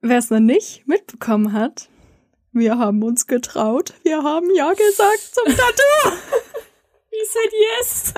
[0.00, 1.88] Wer es noch nicht mitbekommen hat,
[2.52, 3.94] wir haben uns getraut.
[4.04, 6.16] Wir haben ja gesagt zum Tattoo.
[7.10, 8.14] We said yes.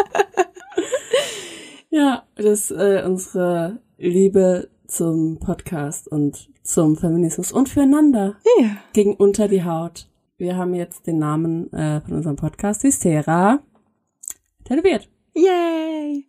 [1.91, 8.37] ja, das ist äh, unsere Liebe zum Podcast und zum Feminismus und füreinander.
[8.61, 8.77] Ja.
[8.93, 10.07] Gegen unter die Haut.
[10.37, 13.61] Wir haben jetzt den Namen äh, von unserem Podcast Hystera
[14.65, 15.09] tätowiert.
[15.41, 16.27] Yay!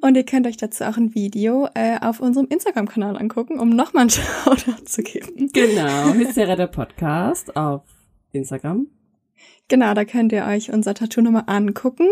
[0.00, 4.02] Und ihr könnt euch dazu auch ein Video äh, auf unserem Instagram-Kanal angucken, um nochmal
[4.02, 4.10] einen
[4.44, 5.48] Shoutout zu geben.
[5.52, 7.82] Genau, Hystera der Podcast auf
[8.32, 8.88] Instagram.
[9.68, 12.08] Genau, da könnt ihr euch unser Tattoo nochmal angucken.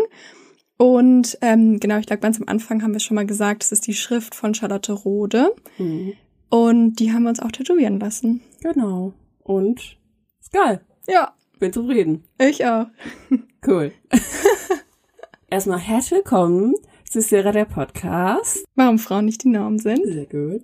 [0.77, 3.85] Und ähm, genau, ich glaube, ganz am Anfang haben wir schon mal gesagt, es ist
[3.85, 5.53] die Schrift von Charlotte Rode.
[5.77, 6.13] Mhm.
[6.49, 8.41] Und die haben wir uns auch tätowieren lassen.
[8.61, 9.11] Genau.
[9.39, 9.97] Und
[10.39, 10.79] ist geil.
[11.09, 12.23] Ja, Bin zufrieden.
[12.39, 12.87] ich auch.
[13.67, 13.91] Cool.
[15.51, 16.75] Erstmal herzlich willkommen
[17.09, 18.63] zu Hystera der Podcast.
[18.75, 20.05] Warum Frauen nicht die Norm sind.
[20.05, 20.61] Sehr gut.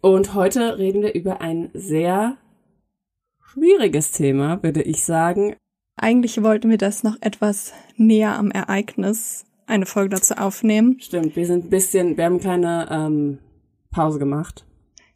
[0.00, 2.36] Und heute reden wir über ein sehr
[3.52, 5.54] schwieriges Thema, würde ich sagen.
[5.96, 10.98] Eigentlich wollten wir das noch etwas näher am Ereignis eine Folge dazu aufnehmen.
[10.98, 13.38] Stimmt, wir sind ein bisschen, wir haben eine kleine ähm,
[13.92, 14.66] Pause gemacht.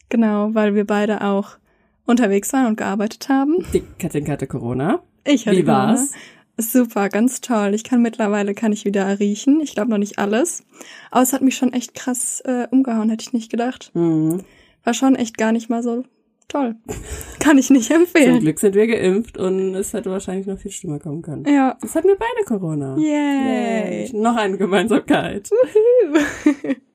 [0.08, 1.58] Genau, weil wir beide auch
[2.06, 3.66] unterwegs waren und gearbeitet haben.
[3.72, 5.02] Die Katinka hatte Corona.
[5.24, 6.12] Ich hatte Wie war's?
[6.12, 6.39] Corona.
[6.60, 7.74] Super, ganz toll.
[7.74, 9.60] Ich kann mittlerweile kann ich wieder riechen.
[9.60, 10.64] Ich glaube noch nicht alles,
[11.10, 13.90] aber es hat mich schon echt krass äh, umgehauen, hätte ich nicht gedacht.
[13.94, 14.42] Mhm.
[14.84, 16.04] War schon echt gar nicht mal so
[16.48, 16.76] toll.
[17.38, 18.40] kann ich nicht Zum empfehlen.
[18.40, 21.44] Glück sind wir geimpft und es hätte wahrscheinlich noch viel schlimmer kommen können.
[21.46, 21.78] Ja.
[21.82, 22.96] Jetzt hatten wir beide Corona.
[22.98, 24.10] Yay.
[24.12, 25.50] Noch eine Gemeinsamkeit.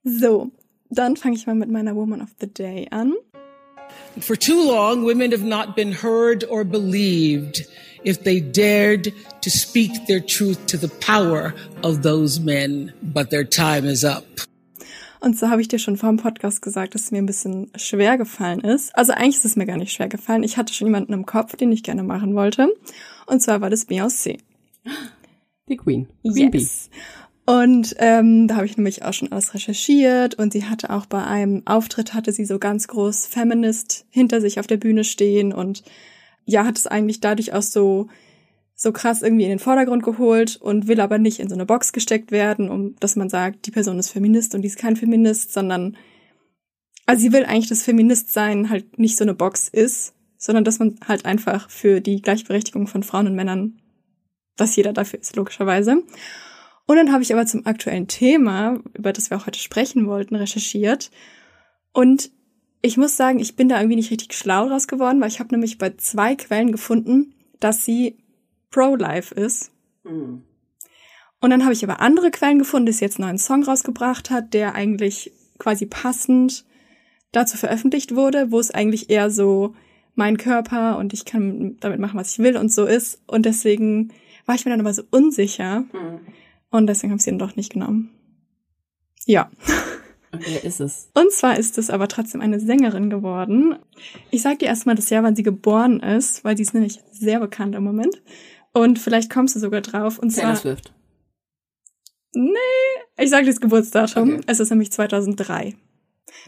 [0.07, 0.51] So,
[0.91, 3.13] dann fange ich mal mit meiner Woman of the Day an.
[4.21, 7.65] For too long, women have not been heard or believed
[8.03, 11.53] if they dared to speak their truth to the power
[11.83, 12.93] of those men.
[13.01, 14.23] But their time is up.
[15.19, 17.71] Und so habe ich dir schon vor dem Podcast gesagt, dass es mir ein bisschen
[17.75, 18.95] schwer gefallen ist.
[18.95, 20.43] Also eigentlich ist es mir gar nicht schwer gefallen.
[20.43, 22.71] Ich hatte schon jemanden im Kopf, den ich gerne machen wollte.
[23.25, 24.37] Und zwar war das Beyoncé.
[25.67, 26.07] Die Queen.
[26.21, 26.67] Queen Bee.
[27.45, 31.23] Und ähm, da habe ich nämlich auch schon alles recherchiert und sie hatte auch bei
[31.23, 35.83] einem Auftritt hatte sie so ganz groß Feminist hinter sich auf der Bühne stehen und
[36.45, 38.07] ja, hat es eigentlich dadurch auch so
[38.73, 41.93] so krass irgendwie in den Vordergrund geholt und will aber nicht in so eine Box
[41.93, 45.53] gesteckt werden, um dass man sagt, die Person ist Feminist und die ist kein Feminist,
[45.53, 45.95] sondern
[47.05, 50.79] also sie will eigentlich, dass Feminist sein halt nicht so eine Box ist, sondern dass
[50.79, 53.79] man halt einfach für die Gleichberechtigung von Frauen und Männern,
[54.57, 56.03] dass jeder dafür ist, logischerweise.
[56.87, 60.35] Und dann habe ich aber zum aktuellen Thema, über das wir auch heute sprechen wollten,
[60.35, 61.09] recherchiert.
[61.93, 62.31] Und
[62.81, 65.53] ich muss sagen, ich bin da irgendwie nicht richtig schlau draus geworden, weil ich habe
[65.53, 68.17] nämlich bei zwei Quellen gefunden, dass sie
[68.69, 69.71] pro-life ist.
[70.03, 70.43] Mhm.
[71.41, 74.29] Und dann habe ich aber andere Quellen gefunden, dass sie jetzt einen neuen Song rausgebracht
[74.29, 76.65] hat, der eigentlich quasi passend
[77.31, 79.75] dazu veröffentlicht wurde, wo es eigentlich eher so
[80.15, 83.21] mein Körper und ich kann damit machen, was ich will und so ist.
[83.27, 84.13] Und deswegen
[84.45, 85.83] war ich mir dann aber so unsicher.
[86.75, 88.09] Und deswegen habe ich sie dann doch nicht genommen.
[89.25, 89.49] Ja.
[90.31, 91.09] Und wer ist es?
[91.13, 93.77] Und zwar ist es aber trotzdem eine Sängerin geworden.
[94.31, 97.39] Ich sag dir erstmal das Jahr, wann sie geboren ist, weil sie ist nämlich sehr
[97.39, 98.21] bekannt im Moment.
[98.73, 100.19] Und vielleicht kommst du sogar drauf.
[100.19, 100.93] Und Taylor zwar, Swift.
[102.33, 102.51] nee,
[103.17, 104.33] ich sage das Geburtsdatum.
[104.33, 104.41] Okay.
[104.47, 105.75] Es ist nämlich 2003.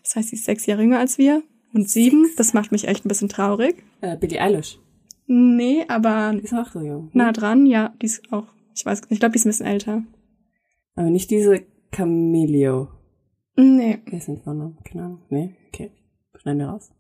[0.04, 1.42] Das heißt, sie ist sechs Jahre jünger als wir.
[1.74, 2.30] Und sieben.
[2.38, 3.84] Das macht mich echt ein bisschen traurig.
[4.02, 4.80] Äh, Billie Eilish.
[5.28, 7.10] Nee, aber Die ist auch so jung.
[7.14, 7.66] nah dran.
[7.66, 10.04] Ja, die ist auch, ich weiß, ich glaube, die ist ein bisschen älter.
[10.98, 12.90] Aber nicht diese Camilio.
[13.56, 14.00] Nee.
[14.06, 14.76] Wer ist denn vorne?
[14.84, 15.22] Keine Ahnung.
[15.30, 15.56] Nee?
[15.70, 15.92] Okay.
[16.36, 16.92] Schneiden wir raus.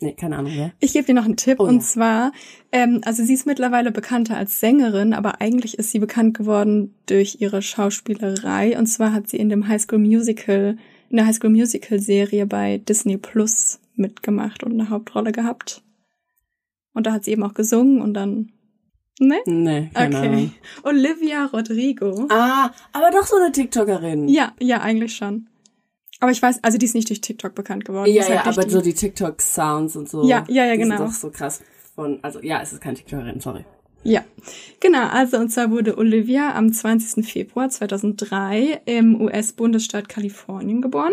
[0.00, 0.72] Nee, keine Ahnung wer.
[0.80, 1.80] Ich gebe dir noch einen Tipp Oh und ja.
[1.80, 2.32] zwar,
[2.70, 7.38] ähm, also sie ist mittlerweile bekannter als Sängerin, aber eigentlich ist sie bekannt geworden durch
[7.40, 10.76] ihre Schauspielerei und zwar hat sie in dem High School Musical,
[11.10, 15.82] in der High School Musical Serie bei Disney Plus mitgemacht und eine Hauptrolle gehabt.
[16.94, 18.52] Und da hat sie eben auch gesungen und dann,
[19.20, 19.38] ne?
[19.46, 20.26] Nee, keine Okay.
[20.28, 20.52] Ahnung.
[20.84, 22.26] Olivia Rodrigo.
[22.30, 24.28] Ah, aber doch so eine TikTokerin.
[24.28, 25.48] Ja, ja, eigentlich schon.
[26.20, 28.10] Aber ich weiß, also die ist nicht durch TikTok bekannt geworden.
[28.12, 30.26] Ja, ja, halt durch aber die- so die TikTok-Sounds und so.
[30.28, 30.96] Ja, ja, ja, die genau.
[30.96, 31.62] Sind doch so krass
[31.94, 33.64] von, also ja, es ist keine TikTokerin, sorry.
[34.04, 34.24] Ja,
[34.80, 35.06] genau.
[35.08, 37.24] Also und zwar wurde Olivia am 20.
[37.26, 41.12] Februar 2003 im US-Bundesstaat Kalifornien geboren.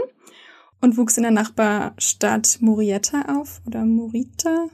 [0.81, 4.67] Und wuchs in der Nachbarstadt Murietta auf oder Murita,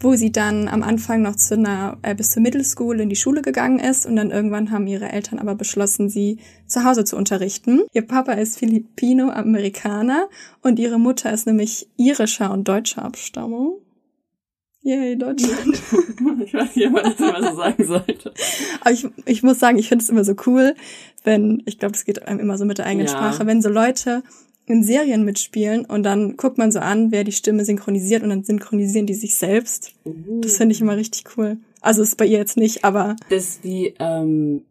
[0.00, 3.16] wo sie dann am Anfang noch zu einer, äh, bis zur Middle School in die
[3.16, 7.16] Schule gegangen ist und dann irgendwann haben ihre Eltern aber beschlossen, sie zu Hause zu
[7.16, 7.82] unterrichten.
[7.92, 10.28] Ihr Papa ist Filipino-Amerikaner
[10.62, 13.78] und ihre Mutter ist nämlich irischer und deutscher Abstammung.
[14.82, 15.74] Yay, Deutschland.
[16.44, 18.32] ich weiß nicht, man das immer so sagen sollte.
[18.80, 20.74] Aber ich, ich muss sagen, ich finde es immer so cool,
[21.22, 23.12] wenn, ich glaube, das geht einem immer so mit der eigenen Ja.
[23.12, 24.22] Sprache, wenn so Leute
[24.70, 28.44] in Serien mitspielen und dann guckt man so an, wer die Stimme synchronisiert und dann
[28.44, 29.92] synchronisieren die sich selbst.
[30.42, 31.58] Das finde ich immer richtig cool.
[31.80, 34.62] Also ist bei ihr jetzt nicht, aber Das ist wie, ähm,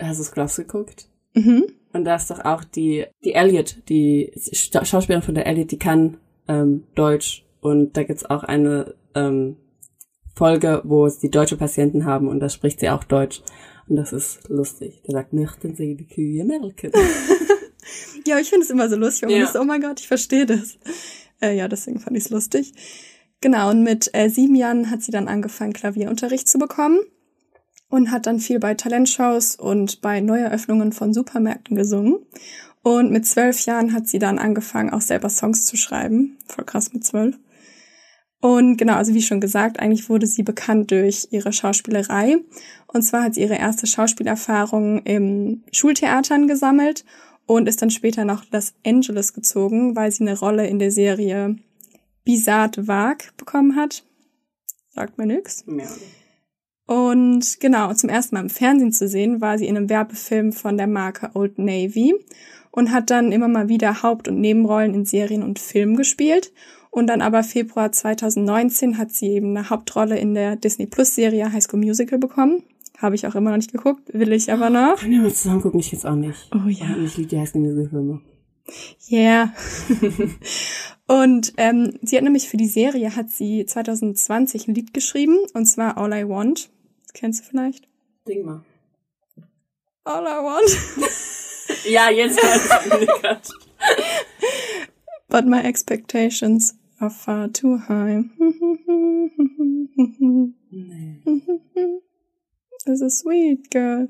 [0.00, 1.08] hast du Scrubs geguckt?
[1.34, 1.64] mhm.
[1.92, 6.18] Und da ist doch auch die, die Elliot, die Schauspielerin von der Elliot, die kann
[6.46, 7.46] ähm, Deutsch.
[7.62, 9.56] Und da gibt's auch eine ähm,
[10.34, 13.40] Folge, wo sie deutsche Patienten haben und da spricht sie auch Deutsch.
[13.88, 15.00] Und das ist lustig.
[15.06, 16.90] Der sagt, möchten Sie die Kühe melken?
[18.26, 19.44] Ja, ich finde es immer so lustig, Ja.
[19.44, 20.78] ist oh mein Gott, ich verstehe das.
[21.40, 22.72] Äh, ja, deswegen fand ich es lustig.
[23.40, 26.98] Genau, und mit äh, sieben Jahren hat sie dann angefangen, Klavierunterricht zu bekommen
[27.88, 32.16] und hat dann viel bei Talentshows und bei Neueröffnungen von Supermärkten gesungen.
[32.82, 36.38] Und mit zwölf Jahren hat sie dann angefangen, auch selber Songs zu schreiben.
[36.46, 37.36] Voll krass mit zwölf.
[38.40, 42.36] Und genau, also wie schon gesagt, eigentlich wurde sie bekannt durch ihre Schauspielerei.
[42.86, 47.04] Und zwar hat sie ihre erste Schauspielerfahrung im Schultheatern gesammelt
[47.46, 51.56] und ist dann später nach Los Angeles gezogen, weil sie eine Rolle in der Serie
[52.24, 54.04] Bizarre Vague bekommen hat.
[54.88, 55.64] Sagt mir nix.
[55.66, 55.86] Ja.
[56.86, 60.76] Und genau, zum ersten Mal im Fernsehen zu sehen, war sie in einem Werbefilm von
[60.76, 62.14] der Marke Old Navy
[62.70, 66.52] und hat dann immer mal wieder Haupt- und Nebenrollen in Serien und Filmen gespielt.
[66.90, 71.52] Und dann aber Februar 2019 hat sie eben eine Hauptrolle in der Disney Plus Serie
[71.52, 72.62] High School Musical bekommen.
[72.98, 74.96] Habe ich auch immer noch nicht geguckt, will ich aber noch.
[74.96, 75.80] Können wir mal zusammen gucken?
[75.80, 76.48] Ich jetzt auch nicht.
[76.54, 76.94] Oh ja.
[76.94, 78.20] Und ich liebe die heißen Musical-Filme.
[79.10, 79.52] Yeah.
[81.06, 85.66] und ähm, sie hat nämlich für die Serie hat sie 2020 ein Lied geschrieben und
[85.66, 86.70] zwar All I Want.
[87.14, 87.86] Kennst du vielleicht?
[88.26, 88.64] Ding mal.
[90.04, 91.06] All I Want.
[91.88, 93.50] Ja, jetzt weiß
[95.28, 98.24] But my expectations are far too high.
[100.70, 101.22] Nee.
[102.86, 104.08] As a sweet girl.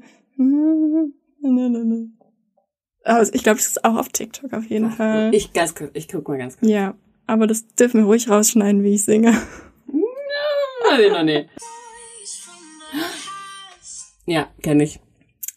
[3.04, 5.34] Also ich glaube, das ist auch auf TikTok auf jeden Fall.
[5.34, 6.70] Ich, ganz ich guck mal ganz kurz.
[6.70, 6.94] ja,
[7.26, 9.32] aber das dürfen wir ruhig rausschneiden, wie ich singe.
[10.98, 11.48] Nee, noch nee.
[14.26, 15.00] Ja, kenne ich.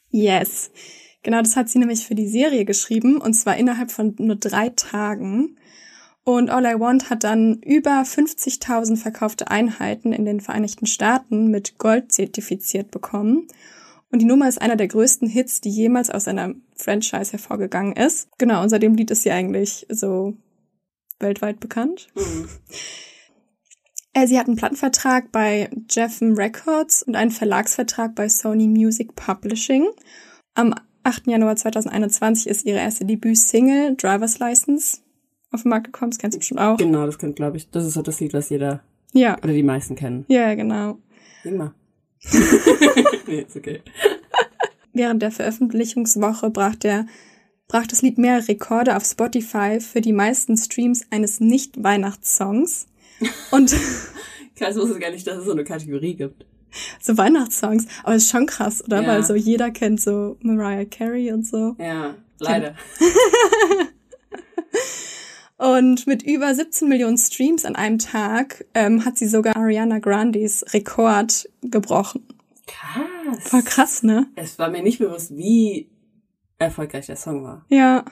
[0.10, 0.72] Yes.
[1.24, 4.70] Genau, das hat sie nämlich für die Serie geschrieben und zwar innerhalb von nur drei
[4.70, 5.58] Tagen.
[6.30, 11.80] Und All I Want hat dann über 50.000 verkaufte Einheiten in den Vereinigten Staaten mit
[11.80, 13.48] Gold zertifiziert bekommen.
[14.12, 18.30] Und die Nummer ist einer der größten Hits, die jemals aus einer Franchise hervorgegangen ist.
[18.38, 20.36] Genau, und seitdem Lied ist sie eigentlich so
[21.20, 22.10] weltweit bekannt.
[24.14, 29.88] Äh, Sie hat einen Plattenvertrag bei Jeffen Records und einen Verlagsvertrag bei Sony Music Publishing.
[30.54, 31.26] Am 8.
[31.26, 35.00] Januar 2021 ist ihre erste Debütsingle Driver's License
[35.52, 36.12] auf den Markt gekommen.
[36.12, 36.78] Das kennst du bestimmt auch.
[36.78, 37.70] Genau, das kennt, glaube ich.
[37.70, 38.82] Das ist so das Lied, was jeder
[39.14, 40.26] Ja, oder die meisten kennen.
[40.28, 41.00] ja, genau.
[41.44, 41.74] Sing mal.
[43.28, 43.82] nee, ist okay.
[44.94, 47.06] Während der Veröffentlichungswoche brach der
[47.68, 52.88] brach das Lied mehrere Rekorde auf Spotify für die meisten Streams eines Nicht-Weihnachtssongs.
[53.52, 53.72] Und
[54.56, 56.46] Krass, ich wusste gar nicht, dass es so eine Kategorie gibt.
[57.00, 59.02] so Weihnachtssongs, aber ist schon krass, oder?
[59.04, 59.08] Ja.
[59.08, 61.76] Weil so jeder kennt so Mariah Carey und so.
[61.80, 62.76] Ja, leider.
[65.60, 70.64] Und mit über 17 Millionen Streams an einem Tag ähm, hat sie sogar Ariana Grandes
[70.74, 72.26] Rekord gebrochen.
[72.66, 73.44] Krass.
[73.44, 74.28] Voll krass, ne?
[74.36, 75.90] Es war mir nicht bewusst, wie
[76.60, 77.66] erfolgreich der Song war.
[77.68, 78.06] Ja,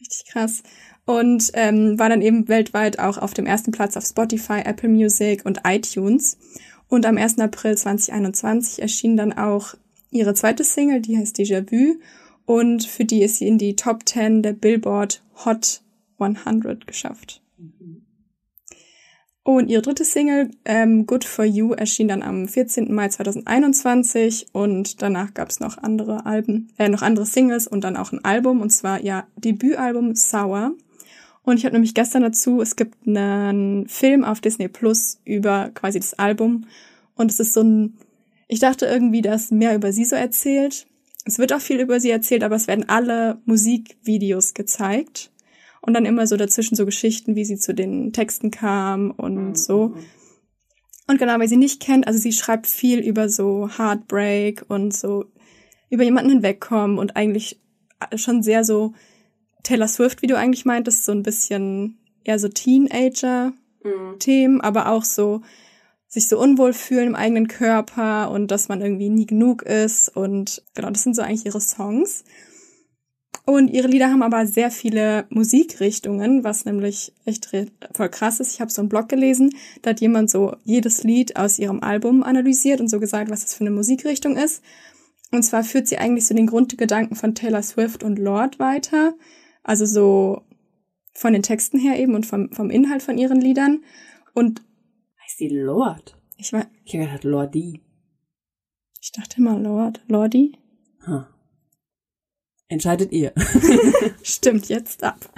[0.00, 0.64] richtig krass.
[1.04, 5.46] Und ähm, war dann eben weltweit auch auf dem ersten Platz auf Spotify, Apple Music
[5.46, 6.36] und iTunes.
[6.88, 7.38] Und am 1.
[7.38, 9.74] April 2021 erschien dann auch
[10.10, 12.00] ihre zweite Single, die heißt Déjà Vu.
[12.44, 15.82] Und für die ist sie in die Top 10 der Billboard Hot
[16.28, 17.42] 100 geschafft.
[19.42, 22.94] Und ihre dritte Single, ähm, Good For You, erschien dann am 14.
[22.94, 27.96] Mai 2021 und danach gab es noch andere Alben, äh, noch andere Singles und dann
[27.96, 30.76] auch ein Album und zwar ihr Debütalbum Sour.
[31.42, 35.98] Und ich habe nämlich gestern dazu, es gibt einen Film auf Disney Plus über quasi
[35.98, 36.66] das Album
[37.14, 37.96] und es ist so ein,
[38.46, 40.86] ich dachte irgendwie, dass mehr über sie so erzählt.
[41.24, 45.30] Es wird auch viel über sie erzählt, aber es werden alle Musikvideos gezeigt.
[45.82, 49.94] Und dann immer so dazwischen so Geschichten, wie sie zu den Texten kam und so.
[51.06, 55.24] Und genau, wer sie nicht kennt, also sie schreibt viel über so Heartbreak und so
[55.88, 57.60] über jemanden hinwegkommen und eigentlich
[58.14, 58.92] schon sehr so
[59.62, 65.42] Taylor Swift, wie du eigentlich meintest, so ein bisschen eher so Teenager-Themen, aber auch so
[66.06, 70.08] sich so unwohl fühlen im eigenen Körper und dass man irgendwie nie genug ist.
[70.08, 72.24] Und genau, das sind so eigentlich ihre Songs.
[73.46, 77.50] Und ihre Lieder haben aber sehr viele Musikrichtungen, was nämlich echt
[77.92, 78.54] voll krass ist.
[78.54, 82.22] Ich habe so einen Blog gelesen, da hat jemand so jedes Lied aus ihrem Album
[82.22, 84.62] analysiert und so gesagt, was das für eine Musikrichtung ist.
[85.32, 89.14] Und zwar führt sie eigentlich so den Grundgedanken von Taylor Swift und Lord weiter.
[89.62, 90.42] Also so
[91.14, 93.84] von den Texten her eben und vom, vom Inhalt von ihren Liedern.
[94.34, 94.62] Und
[95.22, 96.16] heißt die Lord?
[96.36, 96.66] Ich war.
[96.84, 97.80] Ich habe gedacht Lordi.
[99.00, 100.02] Ich dachte immer Lord.
[100.08, 100.56] Lordi?
[101.06, 101.24] Huh.
[102.70, 103.32] Entscheidet ihr.
[104.22, 105.28] Stimmt jetzt ab.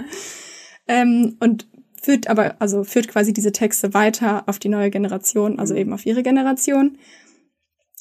[0.87, 1.67] Ähm, und
[1.99, 5.79] führt aber, also führt quasi diese Texte weiter auf die neue Generation, also mhm.
[5.79, 6.97] eben auf ihre Generation.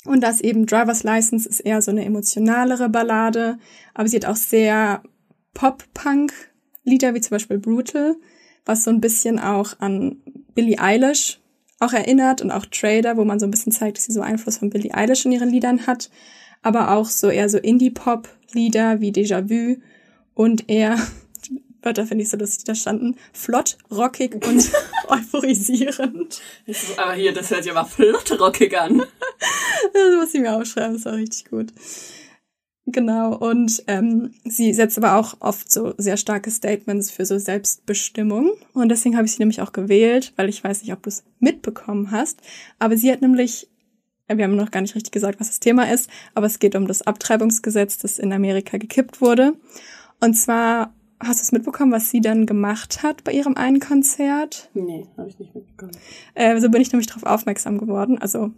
[0.05, 3.59] Und das eben Driver's License ist eher so eine emotionalere Ballade,
[3.95, 5.03] aber sie hat auch sehr
[5.55, 8.17] Pop-Punk-Lieder, wie zum Beispiel Brutal,
[8.67, 10.17] was so ein bisschen auch an
[10.55, 11.41] Billie Eilish
[11.79, 14.59] auch erinnert und auch Trader, wo man so ein bisschen zeigt, dass sie so Einfluss
[14.59, 16.11] von Billie Eilish in ihren Liedern hat,
[16.63, 19.81] aber auch so eher so Indie-Pop-Lieder wie Déjà Vu
[20.35, 20.97] und eher,
[21.83, 24.71] Wörter finde ich so lustig, da standen, flott, rockig und
[25.09, 26.41] euphorisierend.
[26.97, 28.99] Aber hier, das hört sich aber flott rockig an.
[29.93, 31.73] das muss ich mir aufschreiben, ist auch richtig gut.
[32.87, 38.53] Genau, und ähm, sie setzt aber auch oft so sehr starke Statements für so Selbstbestimmung.
[38.75, 41.23] Und deswegen habe ich sie nämlich auch gewählt, weil ich weiß nicht, ob du es
[41.39, 42.41] mitbekommen hast.
[42.81, 43.69] Aber sie hat nämlich,
[44.37, 46.87] wir haben noch gar nicht richtig gesagt, was das Thema ist, aber es geht um
[46.87, 49.55] das Abtreibungsgesetz, das in Amerika gekippt wurde.
[50.21, 54.71] Und zwar, hast du es mitbekommen, was sie dann gemacht hat bei ihrem einen Konzert?
[54.75, 55.93] Nee, habe ich nicht mitbekommen.
[56.35, 58.19] Äh, so bin ich nämlich darauf aufmerksam geworden.
[58.19, 58.53] Also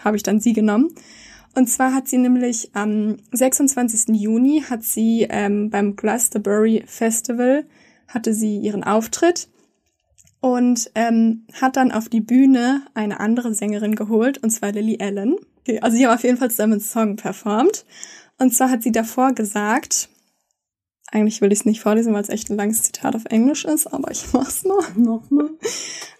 [0.00, 0.94] habe ich dann sie genommen.
[1.54, 4.16] Und zwar hat sie nämlich am 26.
[4.16, 7.66] Juni hat sie ähm, beim Glastonbury Festival
[8.08, 9.48] hatte sie ihren Auftritt
[10.42, 15.36] und ähm, hat dann auf die Bühne eine andere Sängerin geholt, und zwar Lily Allen.
[15.60, 17.86] Okay, also sie haben auf jeden Fall zusammen einen Song performt.
[18.38, 20.08] Und zwar hat sie davor gesagt,
[21.12, 23.86] eigentlich will ich es nicht vorlesen, weil es echt ein langes Zitat auf Englisch ist,
[23.86, 24.82] aber ich mach's mal.
[24.96, 25.50] Nochmal.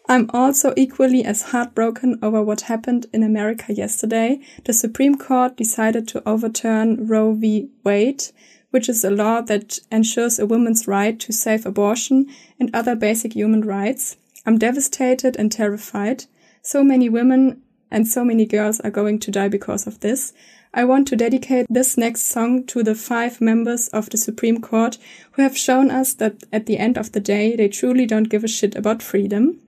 [0.07, 4.41] I'm also equally as heartbroken over what happened in America yesterday.
[4.67, 7.71] The Supreme Court decided to overturn Roe v.
[7.83, 8.33] Wade,
[8.73, 12.26] which is a law that ensures a woman's right to safe abortion
[12.59, 14.17] and other basic human rights.
[14.45, 16.25] I'm devastated and terrified.
[16.62, 20.33] So many women and so many girls are going to die because of this.
[20.75, 24.97] I want to dedicate this next song to the five members of the Supreme Court
[25.33, 28.43] who have shown us that at the end of the day they truly don't give
[28.43, 29.59] a shit about freedom.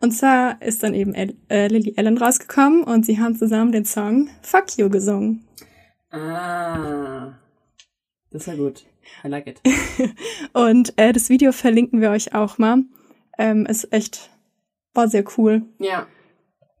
[0.00, 3.84] Und zwar ist dann eben El äh, Lily Allen rausgekommen und sie haben zusammen den
[3.84, 5.44] Song Fuck You gesungen.
[6.10, 7.34] Ah,
[8.30, 8.84] das ist ja gut.
[9.24, 9.60] I like it.
[10.52, 12.84] und äh, das Video verlinken wir euch auch mal.
[13.38, 14.30] Ähm, ist echt,
[14.94, 15.62] war sehr cool.
[15.78, 16.06] Ja.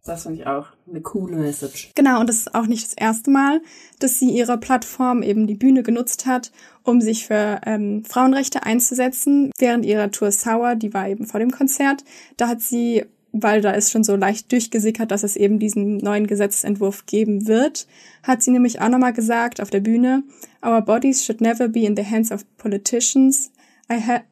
[0.04, 1.90] Das finde ich auch eine coole Message.
[1.94, 3.60] Genau, und das ist auch nicht das erste Mal,
[3.98, 6.52] dass sie ihre Plattform eben die Bühne genutzt hat,
[6.84, 9.50] um sich für ähm, Frauenrechte einzusetzen.
[9.58, 12.02] Während ihrer Tour Sour, die war eben vor dem Konzert,
[12.38, 16.26] da hat sie, weil da ist schon so leicht durchgesickert, dass es eben diesen neuen
[16.26, 17.86] Gesetzentwurf geben wird,
[18.22, 20.22] hat sie nämlich auch nochmal gesagt auf der Bühne,
[20.62, 23.50] Our bodies should never be in the hands of politicians.
[23.90, 24.22] I, ha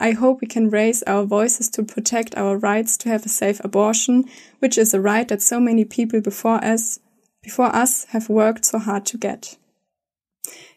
[0.00, 3.60] I hope we can raise our voices to protect our rights to have a safe
[3.62, 4.24] abortion,
[4.60, 7.00] which is a right that so many people before us,
[7.42, 9.56] before us have worked so hard to get.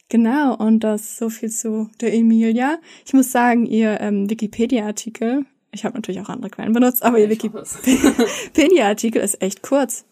[0.10, 2.80] Genau, und das so viel zu der Emilia.
[3.06, 7.30] Ich muss sagen, ihr ähm, Wikipedia-Artikel, ich habe natürlich auch andere Quellen benutzt, aber ihr
[7.32, 10.06] Wikipedia-Artikel ist echt kurz.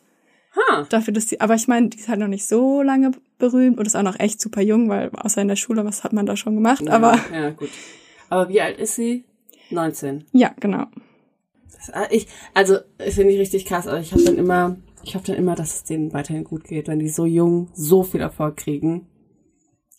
[0.55, 0.85] Huh.
[0.89, 3.85] Dafür, dass sie, aber ich meine, die ist halt noch nicht so lange berühmt und
[3.85, 6.37] ist auch noch echt super jung, weil außer in der Schule, was hat man da
[6.37, 7.19] schon gemacht, ja, aber.
[7.33, 7.69] Ja, gut.
[8.29, 9.25] Aber wie alt ist sie?
[9.71, 10.25] 19.
[10.31, 10.85] Ja, genau.
[11.75, 13.87] Das, ah, ich, also finde ich richtig krass.
[13.87, 16.87] Also ich habe dann immer, ich hoffe dann immer, dass es denen weiterhin gut geht,
[16.87, 19.07] wenn die so jung so viel Erfolg kriegen.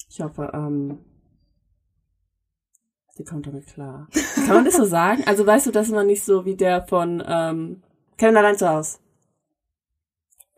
[0.08, 0.98] Ich hoffe, ähm,
[3.18, 4.08] die kommt damit klar.
[4.35, 5.23] Kann man das so sagen?
[5.26, 7.82] Also weißt du, dass man nicht so wie der von ähm,
[8.18, 8.99] Kevin allein zu Hause.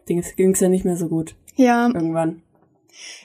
[0.07, 0.19] Ging
[0.53, 1.35] es ja nicht mehr so gut.
[1.57, 1.87] Ja.
[1.87, 2.43] Irgendwann.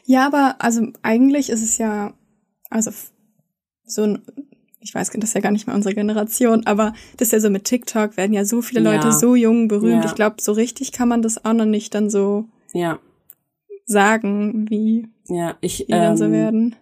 [0.05, 2.13] Ja, aber also eigentlich ist es ja,
[2.69, 2.91] also
[3.85, 4.21] so ein,
[4.81, 7.49] ich weiß, das ist ja gar nicht mehr unsere Generation, aber das ist ja so
[7.49, 9.11] mit TikTok werden ja so viele Leute Ja.
[9.11, 10.03] so jung berühmt.
[10.03, 10.09] Ja.
[10.09, 12.99] Ich glaube, so richtig kann man das auch noch nicht dann so Ja,
[13.85, 15.55] sagen, wie ja.
[15.61, 16.75] Ich, die dann so ähm, werden.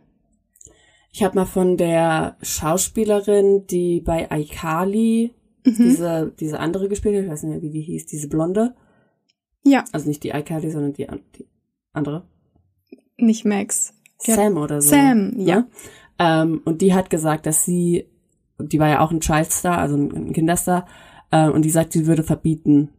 [1.12, 5.75] Ich habe mal von der Schauspielerin, die bei iCarly Mhm.
[5.77, 8.74] diese, diese andere gespielt hat, ich weiß nicht mehr, wie die hieß, diese Blonde.
[9.63, 11.06] Ja, Also nicht die iCarly, sondern die,
[11.38, 11.48] die
[11.94, 12.27] andere.
[13.18, 13.94] nicht Max.
[14.18, 14.89] Sam oder so.
[14.89, 15.58] Sam, ja.
[15.58, 15.68] Ne?
[16.18, 18.08] Ähm, und die hat gesagt, dass sie,
[18.60, 20.88] die war ja auch ein Childstar, also ein Kinderstar,
[21.30, 22.89] äh, und die sagt, sie würde verbieten,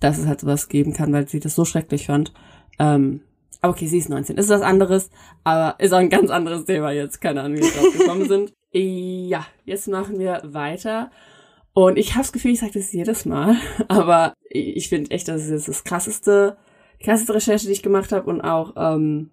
[0.00, 2.34] dass es halt sowas geben kann, weil sie das so schrecklich fand.
[2.78, 3.22] Ähm,
[3.70, 4.36] okay, sie ist 19.
[4.36, 5.10] Ist was anderes,
[5.44, 7.20] aber ist auch ein ganz anderes Thema jetzt.
[7.20, 8.52] Keine Ahnung, wie wir drauf gekommen sind.
[8.72, 11.10] Ja, jetzt machen wir weiter.
[11.72, 13.56] Und ich habe das Gefühl, ich sage das jedes Mal,
[13.88, 16.56] aber ich finde echt, das ist jetzt das krasseste,
[17.00, 19.30] die krasseste Recherche, die ich gemacht habe und auch ähm,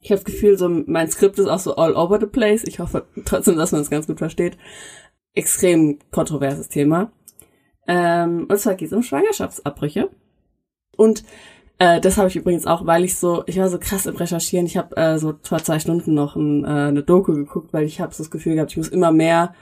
[0.00, 2.64] ich habe das Gefühl, so mein Skript ist auch so all over the place.
[2.64, 4.56] Ich hoffe trotzdem, dass man es ganz gut versteht.
[5.34, 7.12] Extrem kontroverses Thema.
[7.86, 10.08] Ähm, und zwar geht es um Schwangerschaftsabbrüche.
[10.96, 11.22] Und
[11.80, 14.66] äh, das habe ich übrigens auch, weil ich so, ich war so krass im Recherchieren.
[14.66, 18.02] Ich habe äh, so vor zwei Stunden noch ein, äh, eine Doku geguckt, weil ich
[18.02, 19.54] habe so das Gefühl gehabt, ich muss immer mehr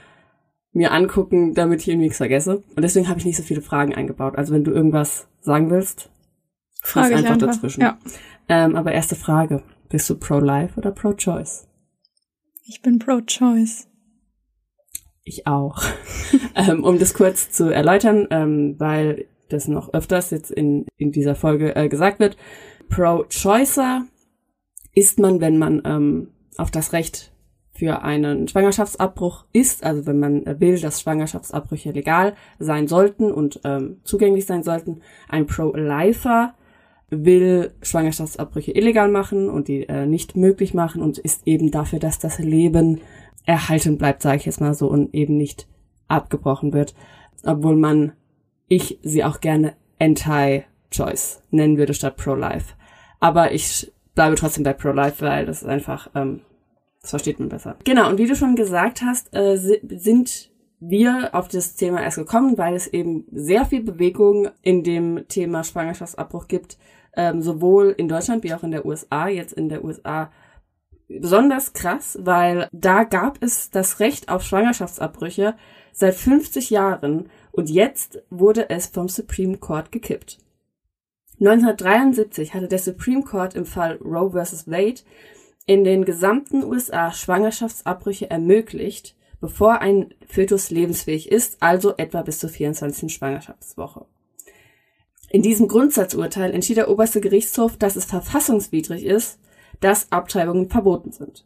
[0.73, 2.57] mir angucken, damit ich irgendwie nichts vergesse.
[2.75, 4.37] Und deswegen habe ich nicht so viele Fragen eingebaut.
[4.37, 6.11] Also wenn du irgendwas sagen willst,
[6.81, 7.81] frag einfach, einfach dazwischen.
[7.81, 7.97] Ja.
[8.49, 9.63] Ähm, aber erste Frage.
[9.87, 11.69] Bist du pro-life oder pro-choice?
[12.65, 13.87] Ich bin pro-choice.
[15.23, 15.81] Ich auch.
[16.55, 21.35] ähm, um das kurz zu erläutern, ähm, weil das noch öfters jetzt in, in dieser
[21.35, 22.37] Folge äh, gesagt wird.
[22.89, 24.05] Pro-Choicer
[24.93, 27.31] ist man, wenn man ähm, auf das Recht
[27.71, 34.01] für einen Schwangerschaftsabbruch ist, also wenn man will, dass Schwangerschaftsabbrüche legal sein sollten und ähm,
[34.03, 35.01] zugänglich sein sollten.
[35.29, 36.55] Ein Pro-Lifer
[37.09, 42.19] will Schwangerschaftsabbrüche illegal machen und die äh, nicht möglich machen und ist eben dafür, dass
[42.19, 42.99] das Leben
[43.45, 45.67] erhalten bleibt, sage ich jetzt mal so, und eben nicht
[46.07, 46.93] abgebrochen wird.
[47.45, 48.11] Obwohl man,
[48.69, 52.75] ich sie auch gerne Anti-Choice nennen würde statt Pro-Life.
[53.19, 56.41] Aber ich bleibe trotzdem bei Pro-Life, weil das ist einfach, ähm,
[57.01, 57.75] das versteht man besser.
[57.83, 60.49] Genau, und wie du schon gesagt hast, äh, sind
[60.79, 65.63] wir auf das Thema erst gekommen, weil es eben sehr viel Bewegung in dem Thema
[65.63, 66.77] Schwangerschaftsabbruch gibt,
[67.15, 69.27] ähm, sowohl in Deutschland wie auch in der USA.
[69.27, 70.31] Jetzt in der USA
[71.09, 75.55] besonders krass, weil da gab es das Recht auf Schwangerschaftsabbrüche
[75.91, 80.39] seit 50 Jahren und jetzt wurde es vom Supreme Court gekippt.
[81.39, 84.67] 1973 hatte der Supreme Court im Fall Roe vs.
[84.67, 85.01] Wade
[85.65, 92.49] in den gesamten USA Schwangerschaftsabbrüche ermöglicht, bevor ein Fötus lebensfähig ist, also etwa bis zur
[92.49, 93.13] 24.
[93.13, 94.05] Schwangerschaftswoche.
[95.29, 99.39] In diesem Grundsatzurteil entschied der oberste Gerichtshof, dass es verfassungswidrig ist,
[99.79, 101.45] dass Abtreibungen verboten sind.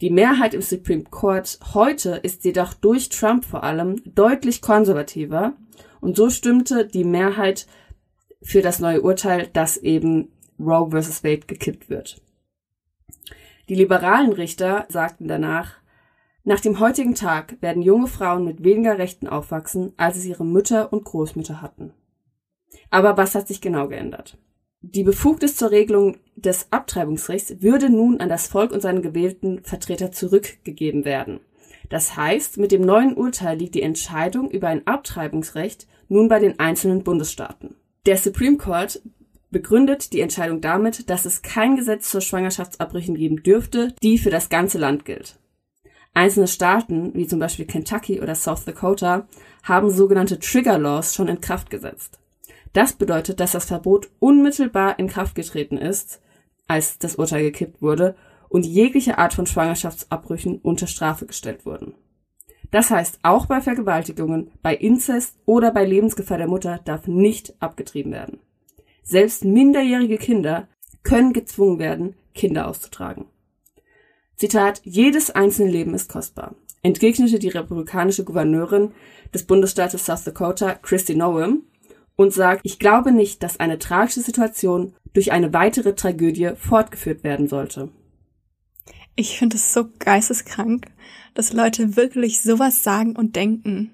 [0.00, 5.52] Die Mehrheit im Supreme Court heute ist jedoch durch Trump vor allem deutlich konservativer
[6.00, 7.66] und so stimmte die Mehrheit
[8.40, 11.22] für das neue Urteil, dass eben Roe vs.
[11.22, 12.22] Wade gekippt wird.
[13.68, 15.76] Die liberalen Richter sagten danach,
[16.44, 20.94] nach dem heutigen Tag werden junge Frauen mit weniger Rechten aufwachsen, als es ihre Mütter
[20.94, 21.92] und Großmütter hatten.
[22.88, 24.38] Aber was hat sich genau geändert?
[24.82, 30.10] Die Befugnis zur Regelung des Abtreibungsrechts würde nun an das Volk und seine gewählten Vertreter
[30.10, 31.40] zurückgegeben werden.
[31.90, 36.58] Das heißt, mit dem neuen Urteil liegt die Entscheidung über ein Abtreibungsrecht nun bei den
[36.58, 37.74] einzelnen Bundesstaaten.
[38.06, 39.02] Der Supreme Court
[39.50, 44.48] begründet die Entscheidung damit, dass es kein Gesetz zur Schwangerschaftsabbrüchen geben dürfte, die für das
[44.48, 45.38] ganze Land gilt.
[46.14, 49.28] Einzelne Staaten, wie zum Beispiel Kentucky oder South Dakota,
[49.62, 52.18] haben sogenannte Trigger Laws schon in Kraft gesetzt.
[52.72, 56.20] Das bedeutet, dass das Verbot unmittelbar in Kraft getreten ist,
[56.68, 58.14] als das Urteil gekippt wurde,
[58.48, 61.94] und jegliche Art von Schwangerschaftsabbrüchen unter Strafe gestellt wurden.
[62.70, 68.12] Das heißt, auch bei Vergewaltigungen, bei Inzest oder bei Lebensgefahr der Mutter darf nicht abgetrieben
[68.12, 68.38] werden.
[69.02, 70.68] Selbst minderjährige Kinder
[71.02, 73.26] können gezwungen werden, Kinder auszutragen.
[74.36, 78.92] Zitat, jedes einzelne Leben ist kostbar, entgegnete die republikanische Gouverneurin
[79.34, 81.64] des Bundesstaates South Dakota, Christy Noem,
[82.20, 87.48] und sagt, ich glaube nicht, dass eine tragische Situation durch eine weitere Tragödie fortgeführt werden
[87.48, 87.88] sollte.
[89.16, 90.88] Ich finde es so geisteskrank,
[91.32, 93.92] dass Leute wirklich sowas sagen und denken.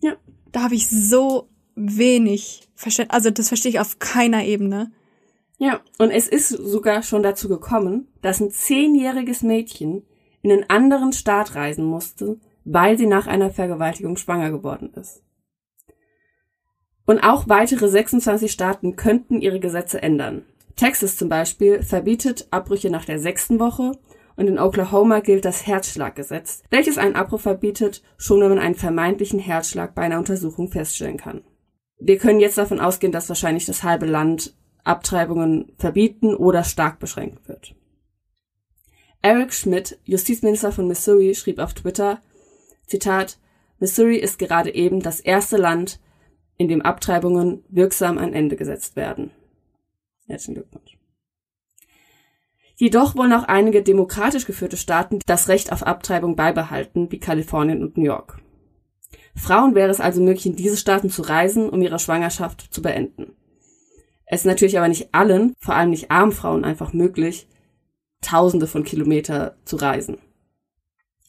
[0.00, 0.16] Ja.
[0.50, 4.92] Da habe ich so wenig Verständnis, also das verstehe ich auf keiner Ebene.
[5.58, 10.06] Ja, und es ist sogar schon dazu gekommen, dass ein zehnjähriges Mädchen
[10.40, 15.22] in einen anderen Staat reisen musste, weil sie nach einer Vergewaltigung schwanger geworden ist.
[17.04, 20.44] Und auch weitere 26 Staaten könnten ihre Gesetze ändern.
[20.76, 23.92] Texas zum Beispiel verbietet Abbrüche nach der sechsten Woche
[24.36, 29.38] und in Oklahoma gilt das Herzschlaggesetz, welches einen Abbruch verbietet, schon wenn man einen vermeintlichen
[29.38, 31.42] Herzschlag bei einer Untersuchung feststellen kann.
[31.98, 37.38] Wir können jetzt davon ausgehen, dass wahrscheinlich das halbe Land Abtreibungen verbieten oder stark beschränken
[37.46, 37.74] wird.
[39.20, 42.20] Eric Schmidt, Justizminister von Missouri, schrieb auf Twitter,
[42.86, 43.38] Zitat,
[43.78, 46.00] Missouri ist gerade eben das erste Land,
[46.62, 49.32] in dem Abtreibungen wirksam ein Ende gesetzt werden.
[50.28, 50.96] Herzlichen Glückwunsch.
[52.76, 57.96] Jedoch wollen auch einige demokratisch geführte Staaten das Recht auf Abtreibung beibehalten, wie Kalifornien und
[57.96, 58.40] New York.
[59.34, 63.34] Frauen wäre es also möglich, in diese Staaten zu reisen, um ihre Schwangerschaft zu beenden.
[64.24, 67.48] Es ist natürlich aber nicht allen, vor allem nicht armen Frauen, einfach möglich,
[68.20, 70.18] Tausende von Kilometer zu reisen.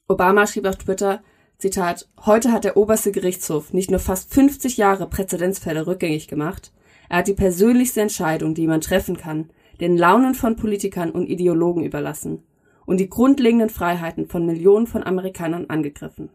[0.08, 1.24] Obama schrieb auf Twitter,
[1.64, 6.74] Zitat, heute hat der oberste Gerichtshof nicht nur fast 50 Jahre Präzedenzfälle rückgängig gemacht,
[7.08, 9.50] er hat die persönlichste Entscheidung, die man treffen kann,
[9.80, 12.44] den Launen von Politikern und Ideologen überlassen
[12.86, 16.32] und die grundlegenden Freiheiten von Millionen von Amerikanern angegriffen.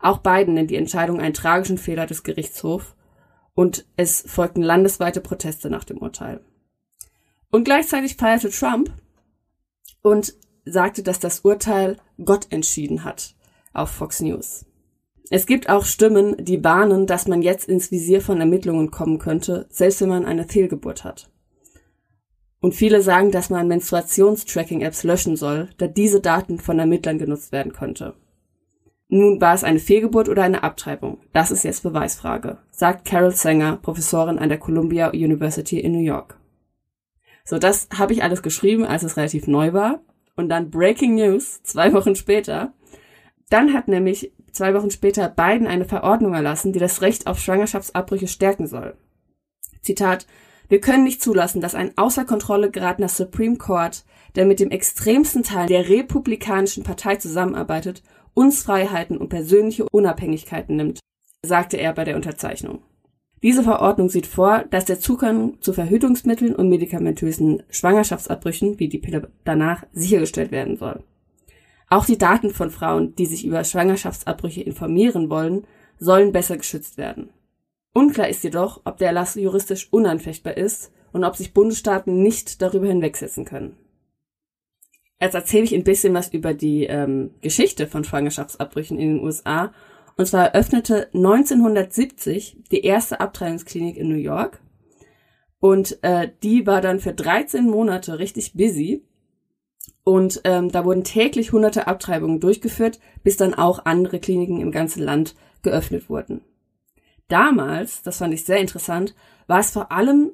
[0.00, 2.96] Auch Biden nennt die Entscheidung einen tragischen Fehler des Gerichtshofs
[3.54, 6.40] und es folgten landesweite Proteste nach dem Urteil.
[7.52, 8.92] Und gleichzeitig feierte Trump
[10.02, 13.37] und sagte, dass das Urteil Gott entschieden hat
[13.72, 14.64] auf Fox News.
[15.30, 19.66] Es gibt auch Stimmen, die warnen, dass man jetzt ins Visier von Ermittlungen kommen könnte,
[19.68, 21.30] selbst wenn man eine Fehlgeburt hat.
[22.60, 27.72] Und viele sagen, dass man Menstruationstracking-Apps löschen soll, da diese Daten von Ermittlern genutzt werden
[27.72, 28.14] könnte.
[29.08, 31.18] Nun war es eine Fehlgeburt oder eine Abtreibung.
[31.32, 36.38] Das ist jetzt Beweisfrage, sagt Carol Sanger, Professorin an der Columbia University in New York.
[37.44, 40.00] So, das habe ich alles geschrieben, als es relativ neu war.
[40.36, 42.74] Und dann Breaking News, zwei Wochen später.
[43.50, 48.28] Dann hat nämlich zwei Wochen später Biden eine Verordnung erlassen, die das Recht auf Schwangerschaftsabbrüche
[48.28, 48.96] stärken soll.
[49.80, 50.26] Zitat
[50.68, 54.04] wir können nicht zulassen, dass ein außer Kontrolle geratener Supreme Court,
[54.36, 58.02] der mit dem extremsten Teil der Republikanischen Partei zusammenarbeitet,
[58.34, 61.00] uns Freiheiten und persönliche Unabhängigkeiten nimmt,
[61.42, 62.82] sagte er bei der Unterzeichnung.
[63.42, 69.30] Diese Verordnung sieht vor, dass der Zugang zu Verhütungsmitteln und medikamentösen Schwangerschaftsabbrüchen, wie die Pille
[69.44, 71.02] danach, sichergestellt werden soll.
[71.90, 75.66] Auch die Daten von Frauen, die sich über Schwangerschaftsabbrüche informieren wollen,
[75.98, 77.30] sollen besser geschützt werden.
[77.94, 82.86] Unklar ist jedoch, ob der Erlass juristisch unanfechtbar ist und ob sich Bundesstaaten nicht darüber
[82.86, 83.76] hinwegsetzen können.
[85.20, 89.72] Jetzt erzähle ich ein bisschen was über die ähm, Geschichte von Schwangerschaftsabbrüchen in den USA.
[90.16, 94.60] Und zwar eröffnete 1970 die erste Abtreibungsklinik in New York.
[95.60, 99.02] Und äh, die war dann für 13 Monate richtig busy.
[100.08, 105.02] Und ähm, da wurden täglich hunderte Abtreibungen durchgeführt, bis dann auch andere Kliniken im ganzen
[105.02, 106.40] Land geöffnet wurden.
[107.28, 109.14] Damals, das fand ich sehr interessant,
[109.48, 110.30] war es vor allem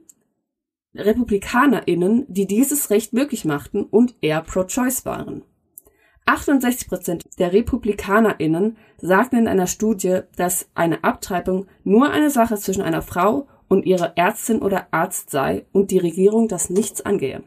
[0.94, 5.42] RepublikanerInnen, die dieses Recht möglich machten und eher pro-choice waren.
[6.24, 12.82] 68 Prozent der RepublikanerInnen sagten in einer Studie, dass eine Abtreibung nur eine Sache zwischen
[12.82, 17.42] einer Frau und ihrer Ärztin oder Arzt sei und die Regierung das nichts angehe.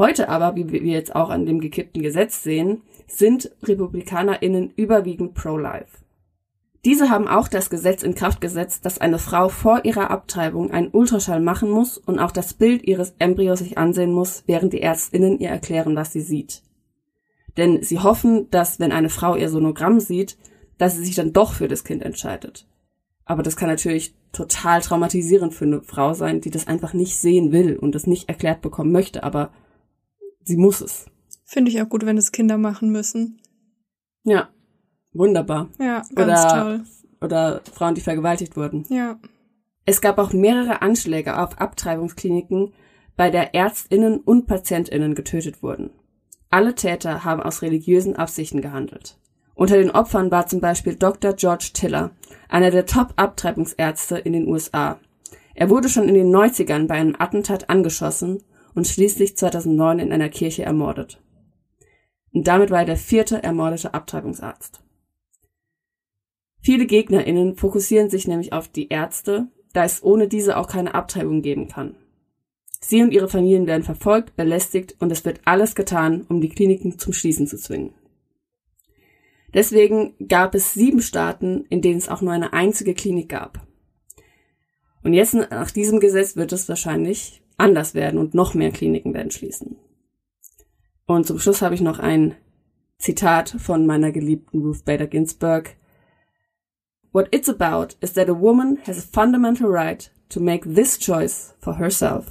[0.00, 5.98] Heute aber, wie wir jetzt auch an dem gekippten Gesetz sehen, sind RepublikanerInnen überwiegend pro-life.
[6.86, 10.88] Diese haben auch das Gesetz in Kraft gesetzt, dass eine Frau vor ihrer Abtreibung einen
[10.88, 15.38] Ultraschall machen muss und auch das Bild ihres Embryos sich ansehen muss, während die Ärztinnen
[15.38, 16.62] ihr erklären, was sie sieht.
[17.58, 20.38] Denn sie hoffen, dass wenn eine Frau ihr Sonogramm sieht,
[20.78, 22.66] dass sie sich dann doch für das Kind entscheidet.
[23.26, 27.52] Aber das kann natürlich total traumatisierend für eine Frau sein, die das einfach nicht sehen
[27.52, 29.50] will und das nicht erklärt bekommen möchte, aber
[30.50, 31.06] sie muss es.
[31.44, 33.40] Finde ich auch gut, wenn es Kinder machen müssen.
[34.24, 34.50] Ja,
[35.12, 35.68] Wunderbar.
[35.78, 36.84] Ja, ganz oder, toll.
[37.20, 38.84] Oder Frauen, die vergewaltigt wurden.
[38.88, 39.18] Ja.
[39.84, 42.72] Es gab auch mehrere Anschläge auf Abtreibungskliniken,
[43.16, 45.90] bei der Ärztinnen und Patientinnen getötet wurden.
[46.48, 49.18] Alle Täter haben aus religiösen Absichten gehandelt.
[49.54, 51.34] Unter den Opfern war zum Beispiel Dr.
[51.34, 52.12] George Tiller,
[52.48, 54.98] einer der Top-Abtreibungsärzte in den USA.
[55.54, 58.42] Er wurde schon in den 90ern bei einem Attentat angeschossen
[58.74, 61.22] und schließlich 2009 in einer Kirche ermordet.
[62.32, 64.82] Und damit war er der vierte ermordete Abtreibungsarzt.
[66.60, 71.42] Viele GegnerInnen fokussieren sich nämlich auf die Ärzte, da es ohne diese auch keine Abtreibung
[71.42, 71.96] geben kann.
[72.80, 76.98] Sie und ihre Familien werden verfolgt, belästigt und es wird alles getan, um die Kliniken
[76.98, 77.94] zum Schließen zu zwingen.
[79.52, 83.66] Deswegen gab es sieben Staaten, in denen es auch nur eine einzige Klinik gab.
[85.02, 89.30] Und jetzt nach diesem Gesetz wird es wahrscheinlich anders werden und noch mehr Kliniken werden
[89.30, 89.76] schließen.
[91.06, 92.36] Und zum Schluss habe ich noch ein
[92.98, 95.76] Zitat von meiner geliebten Ruth Bader Ginsburg,
[97.12, 101.54] What it's about is that a woman has a fundamental right to make this choice
[101.58, 102.26] for herself.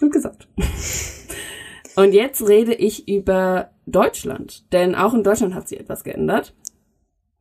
[0.00, 0.48] Gut gesagt.
[1.94, 6.54] Und jetzt rede ich über Deutschland, denn auch in Deutschland hat sich etwas geändert.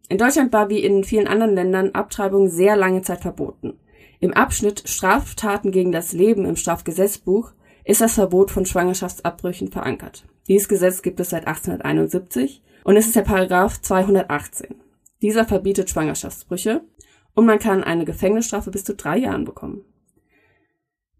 [0.08, 3.80] In Deutschland war wie in vielen anderen Ländern Abtreibung sehr lange Zeit verboten.
[4.22, 7.54] Im Abschnitt Straftaten gegen das Leben im Strafgesetzbuch
[7.84, 10.26] ist das Verbot von Schwangerschaftsabbrüchen verankert.
[10.48, 14.76] Dieses Gesetz gibt es seit 1871 und es ist der Paragraph 218.
[15.24, 16.82] Dieser verbietet Schwangerschaftsbrüche
[17.34, 19.82] und man kann eine Gefängnisstrafe bis zu drei Jahren bekommen.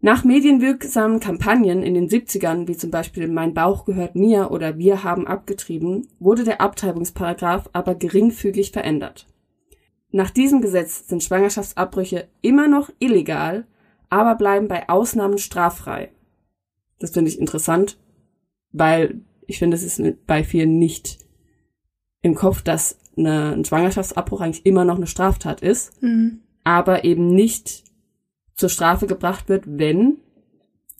[0.00, 5.02] Nach medienwirksamen Kampagnen in den 70ern, wie zum Beispiel Mein Bauch gehört mir oder Wir
[5.02, 9.26] haben abgetrieben, wurde der Abtreibungsparagraph aber geringfügig verändert.
[10.12, 13.66] Nach diesem Gesetz sind Schwangerschaftsabbrüche immer noch illegal,
[14.10, 16.12] aber bleiben bei Ausnahmen straffrei.
[16.98, 17.98] Das finde ich interessant,
[18.72, 21.18] weil ich finde, es ist bei vielen nicht
[22.20, 26.40] im Kopf, dass eine, ein Schwangerschaftsabbruch eigentlich immer noch eine Straftat ist, Mhm.
[26.62, 27.84] aber eben nicht
[28.54, 30.18] zur Strafe gebracht wird, wenn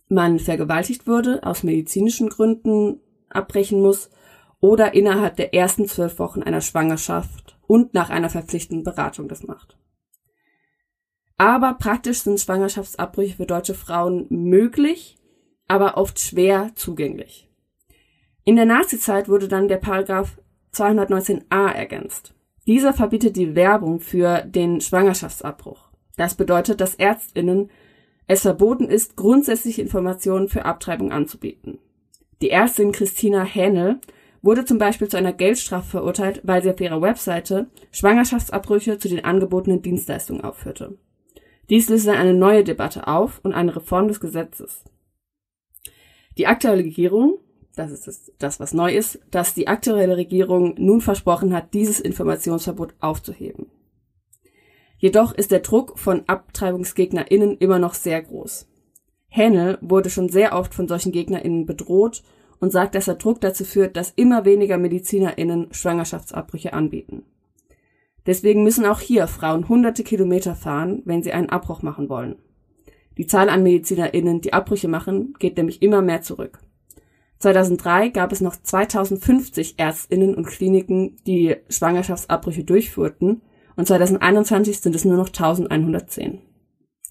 [0.09, 4.11] man vergewaltigt wurde, aus medizinischen Gründen abbrechen muss
[4.61, 9.79] oder innerhalb der ersten zwölf Wochen einer Schwangerschaft und nach einer verpflichtenden Beratung das macht.
[11.39, 15.17] Aber praktisch sind Schwangerschaftsabbrüche für deutsche Frauen möglich,
[15.69, 17.49] aber oft schwer zugänglich.
[18.45, 20.39] In der Nazizeit wurde dann der Paragraph
[20.75, 22.35] 219a ergänzt.
[22.67, 25.89] Dieser verbietet die Werbung für den Schwangerschaftsabbruch.
[26.19, 27.71] Das bedeutet, dass Ärztinnen
[28.27, 31.79] es verboten ist, grundsätzliche Informationen für Abtreibung anzubieten.
[32.43, 33.99] Die Ärztin Christina Hähnel
[34.43, 39.25] wurde zum Beispiel zu einer Geldstrafe verurteilt, weil sie auf ihrer Webseite Schwangerschaftsabbrüche zu den
[39.25, 40.99] angebotenen Dienstleistungen aufführte.
[41.71, 44.85] Dies löste eine neue Debatte auf und eine Reform des Gesetzes.
[46.37, 47.39] Die aktuelle Regierung,
[47.77, 52.95] das ist das, was neu ist, dass die aktuelle Regierung nun versprochen hat, dieses Informationsverbot
[53.01, 53.67] aufzuheben.
[54.99, 58.69] Jedoch ist der Druck von AbtreibungsgegnerInnen immer noch sehr groß.
[59.29, 62.23] Hähnel wurde schon sehr oft von solchen GegnerInnen bedroht
[62.63, 67.25] und sagt, dass der Druck dazu führt, dass immer weniger MedizinerInnen Schwangerschaftsabbrüche anbieten.
[68.25, 72.37] Deswegen müssen auch hier Frauen hunderte Kilometer fahren, wenn sie einen Abbruch machen wollen.
[73.19, 76.61] Die Zahl an MedizinerInnen, die Abbrüche machen, geht nämlich immer mehr zurück.
[77.41, 83.43] 2003 gab es noch 2050 Ärztinnen und Kliniken, die Schwangerschaftsabbrüche durchführten
[83.75, 86.41] und 2021 sind es nur noch 1110.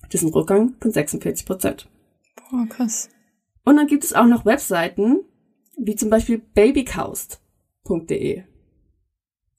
[0.04, 1.90] Das ist ein Rückgang von 46 Prozent.
[2.38, 3.10] Boah, krass.
[3.66, 5.26] Und dann gibt es auch noch Webseiten,
[5.78, 8.44] wie zum Beispiel babycaust.de.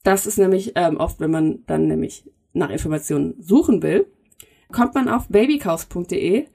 [0.02, 4.06] Das ist nämlich ähm, oft, wenn man dann nämlich nach Informationen suchen will,
[4.72, 6.46] kommt man auf babycaust.de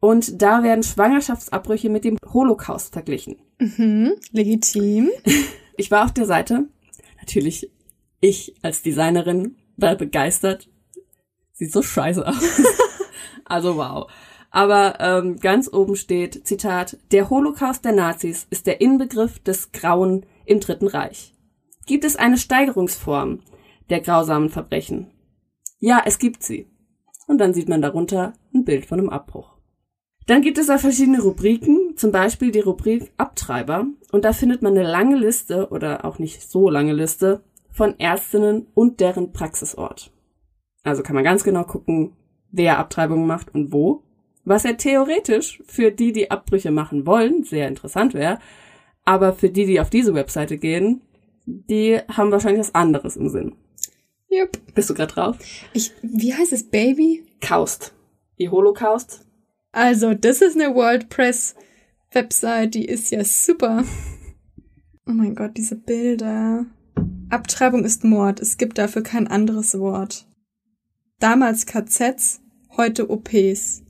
[0.00, 3.36] und da werden Schwangerschaftsabbrüche mit dem Holocaust verglichen.
[3.58, 5.10] Mhm, legitim.
[5.78, 6.70] Ich war auf der Seite.
[7.18, 7.70] Natürlich,
[8.20, 10.70] ich als Designerin war begeistert.
[11.52, 12.34] Sieht so scheiße aus.
[13.44, 14.10] also wow.
[14.56, 20.24] Aber ähm, ganz oben steht, Zitat, der Holocaust der Nazis ist der Inbegriff des Grauen
[20.46, 21.34] im Dritten Reich.
[21.84, 23.40] Gibt es eine Steigerungsform
[23.90, 25.10] der grausamen Verbrechen?
[25.78, 26.70] Ja, es gibt sie.
[27.26, 29.58] Und dann sieht man darunter ein Bild von einem Abbruch.
[30.26, 33.84] Dann gibt es da verschiedene Rubriken, zum Beispiel die Rubrik Abtreiber.
[34.10, 38.68] Und da findet man eine lange Liste oder auch nicht so lange Liste von Ärztinnen
[38.72, 40.14] und deren Praxisort.
[40.82, 42.16] Also kann man ganz genau gucken,
[42.50, 44.05] wer Abtreibungen macht und wo.
[44.46, 48.38] Was ja theoretisch für die, die Abbrüche machen wollen, sehr interessant wäre.
[49.04, 51.02] Aber für die, die auf diese Webseite gehen,
[51.46, 53.56] die haben wahrscheinlich was anderes im Sinn.
[54.28, 54.58] Jupp.
[54.74, 55.36] Bist du gerade drauf?
[55.72, 57.24] Ich, wie heißt es, Baby?
[57.40, 57.92] Kaust.
[58.38, 59.26] Die Holocaust.
[59.72, 63.84] Also, das ist eine WordPress-Website, die ist ja super.
[65.08, 66.66] Oh mein Gott, diese Bilder.
[67.30, 68.38] Abtreibung ist Mord.
[68.38, 70.28] Es gibt dafür kein anderes Wort.
[71.18, 72.40] Damals KZs,
[72.76, 73.82] heute OPs.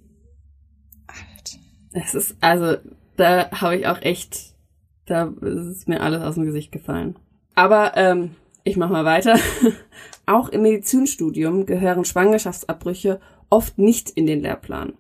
[2.05, 2.77] Es ist, also,
[3.17, 4.55] da habe ich auch echt,
[5.07, 7.17] da ist mir alles aus dem Gesicht gefallen.
[7.55, 8.33] Aber ähm,
[8.65, 9.39] ich mach mal weiter.
[10.27, 14.93] auch im Medizinstudium gehören Schwangerschaftsabbrüche oft nicht in den Lehrplan.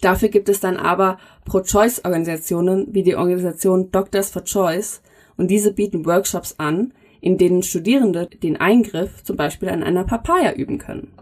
[0.00, 5.02] Dafür gibt es dann aber Pro-Choice-Organisationen wie die Organisation Doctors for Choice
[5.36, 10.52] und diese bieten Workshops an, in denen Studierende den Eingriff zum Beispiel an einer Papaya
[10.52, 11.12] üben können.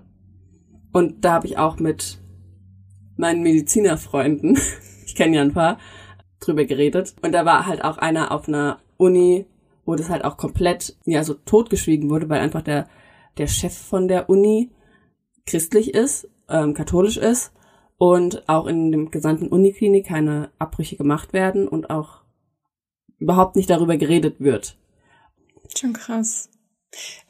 [0.92, 2.18] Und da habe ich auch mit
[3.16, 4.58] meinen Medizinerfreunden,
[5.06, 5.78] ich kenne ja ein paar,
[6.40, 7.14] drüber geredet.
[7.22, 9.46] Und da war halt auch einer auf einer Uni,
[9.84, 12.88] wo das halt auch komplett, ja, so totgeschwiegen wurde, weil einfach der,
[13.38, 14.70] der Chef von der Uni
[15.46, 17.52] christlich ist, ähm, katholisch ist
[17.98, 22.22] und auch in dem gesamten Uniklinik keine Abbrüche gemacht werden und auch
[23.18, 24.76] überhaupt nicht darüber geredet wird.
[25.76, 26.50] Schon krass.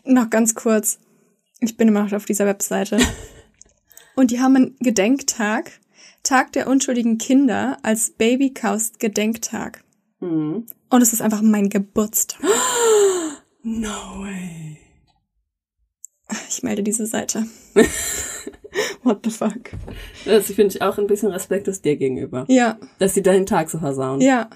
[0.04, 0.98] Noch ganz kurz.
[1.60, 2.98] Ich bin immer noch auf dieser Webseite.
[4.16, 5.70] Und die haben einen Gedenktag.
[6.22, 9.84] Tag der unschuldigen Kinder als Babykaust Gedenktag.
[10.18, 10.66] Mhm.
[10.90, 12.40] Und es ist einfach mein Geburtstag.
[13.68, 14.78] No way.
[16.48, 17.46] Ich melde diese Seite.
[19.02, 19.70] What the fuck?
[20.24, 22.44] Das finde ich auch ein bisschen respektlos dir gegenüber.
[22.48, 24.20] Ja, Dass sie deinen Tag so versauen.
[24.20, 24.48] ja.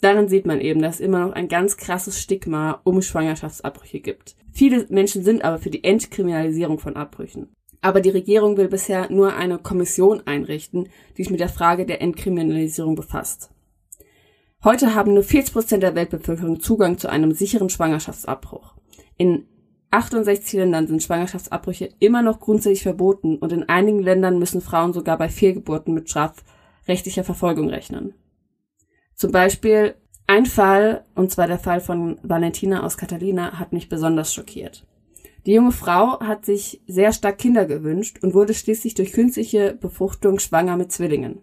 [0.00, 4.34] Daran sieht man eben, dass es immer noch ein ganz krasses Stigma um Schwangerschaftsabbrüche gibt.
[4.50, 7.50] Viele Menschen sind aber für die Entkriminalisierung von Abbrüchen.
[7.80, 12.02] Aber die Regierung will bisher nur eine Kommission einrichten, die sich mit der Frage der
[12.02, 13.50] Entkriminalisierung befasst.
[14.62, 18.74] Heute haben nur 40 Prozent der Weltbevölkerung Zugang zu einem sicheren Schwangerschaftsabbruch.
[19.16, 19.46] In
[19.90, 25.18] 68 Ländern sind Schwangerschaftsabbrüche immer noch grundsätzlich verboten und in einigen Ländern müssen Frauen sogar
[25.18, 28.14] bei Fehlgeburten mit strafrechtlicher Verfolgung rechnen.
[29.14, 29.94] Zum Beispiel
[30.26, 34.86] ein Fall, und zwar der Fall von Valentina aus Catalina, hat mich besonders schockiert.
[35.46, 40.38] Die junge Frau hat sich sehr stark Kinder gewünscht und wurde schließlich durch künstliche Befruchtung
[40.38, 41.38] schwanger mit Zwillingen.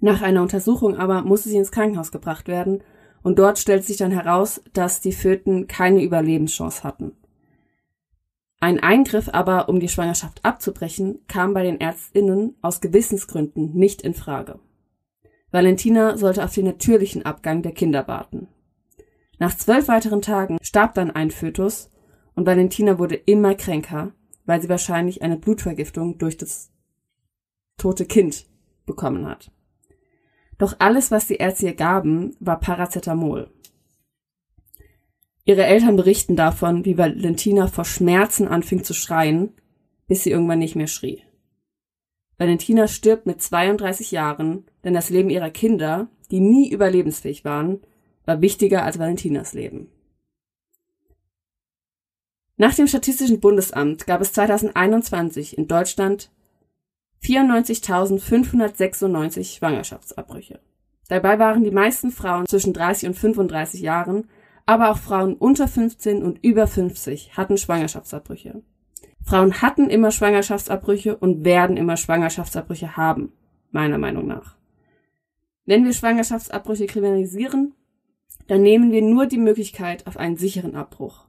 [0.00, 2.82] Nach einer Untersuchung aber musste sie ins Krankenhaus gebracht werden
[3.22, 7.12] und dort stellt sich dann heraus, dass die Föten keine Überlebenschance hatten.
[8.60, 14.14] Ein Eingriff aber, um die Schwangerschaft abzubrechen, kam bei den Ärztinnen aus Gewissensgründen nicht in
[14.14, 14.58] Frage.
[15.50, 18.48] Valentina sollte auf den natürlichen Abgang der Kinder warten.
[19.38, 21.90] Nach zwölf weiteren Tagen starb dann ein Fötus
[22.34, 24.12] und Valentina wurde immer kränker,
[24.46, 26.70] weil sie wahrscheinlich eine Blutvergiftung durch das
[27.76, 28.46] tote Kind
[28.86, 29.50] bekommen hat.
[30.58, 33.50] Doch alles, was die Ärzte ihr gaben, war Paracetamol.
[35.44, 39.52] Ihre Eltern berichten davon, wie Valentina vor Schmerzen anfing zu schreien,
[40.06, 41.22] bis sie irgendwann nicht mehr schrie.
[42.38, 47.80] Valentina stirbt mit 32 Jahren, denn das Leben ihrer Kinder, die nie überlebensfähig waren,
[48.24, 49.88] war wichtiger als Valentinas Leben.
[52.56, 56.30] Nach dem Statistischen Bundesamt gab es 2021 in Deutschland
[57.22, 60.60] 94.596 Schwangerschaftsabbrüche.
[61.08, 64.28] Dabei waren die meisten Frauen zwischen 30 und 35 Jahren,
[64.66, 68.62] aber auch Frauen unter 15 und über 50 hatten Schwangerschaftsabbrüche.
[69.22, 73.32] Frauen hatten immer Schwangerschaftsabbrüche und werden immer Schwangerschaftsabbrüche haben,
[73.72, 74.54] meiner Meinung nach.
[75.66, 77.74] Wenn wir Schwangerschaftsabbrüche kriminalisieren,
[78.46, 81.26] dann nehmen wir nur die Möglichkeit auf einen sicheren Abbruch.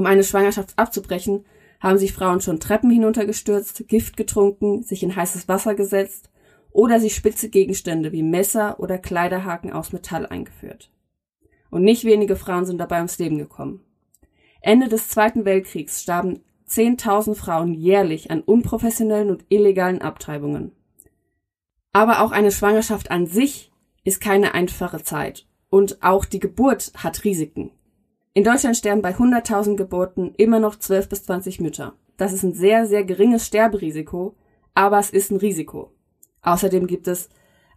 [0.00, 1.44] Um eine Schwangerschaft abzubrechen,
[1.78, 6.30] haben sich Frauen schon Treppen hinuntergestürzt, Gift getrunken, sich in heißes Wasser gesetzt
[6.70, 10.90] oder sich spitze Gegenstände wie Messer oder Kleiderhaken aus Metall eingeführt.
[11.68, 13.84] Und nicht wenige Frauen sind dabei ums Leben gekommen.
[14.62, 20.72] Ende des Zweiten Weltkriegs starben 10.000 Frauen jährlich an unprofessionellen und illegalen Abtreibungen.
[21.92, 23.70] Aber auch eine Schwangerschaft an sich
[24.02, 27.72] ist keine einfache Zeit und auch die Geburt hat Risiken.
[28.32, 31.94] In Deutschland sterben bei 100.000 Geburten immer noch 12 bis 20 Mütter.
[32.16, 34.36] Das ist ein sehr, sehr geringes Sterberisiko,
[34.72, 35.90] aber es ist ein Risiko.
[36.42, 37.28] Außerdem gibt es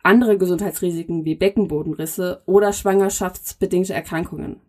[0.04, 4.60] andere Gesundheitsrisiken wie Beckenbodenrisse oder schwangerschaftsbedingte Erkrankungen.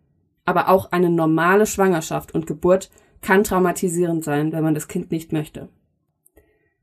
[0.43, 2.89] Aber auch eine normale Schwangerschaft und Geburt
[3.21, 5.69] kann traumatisierend sein, wenn man das Kind nicht möchte.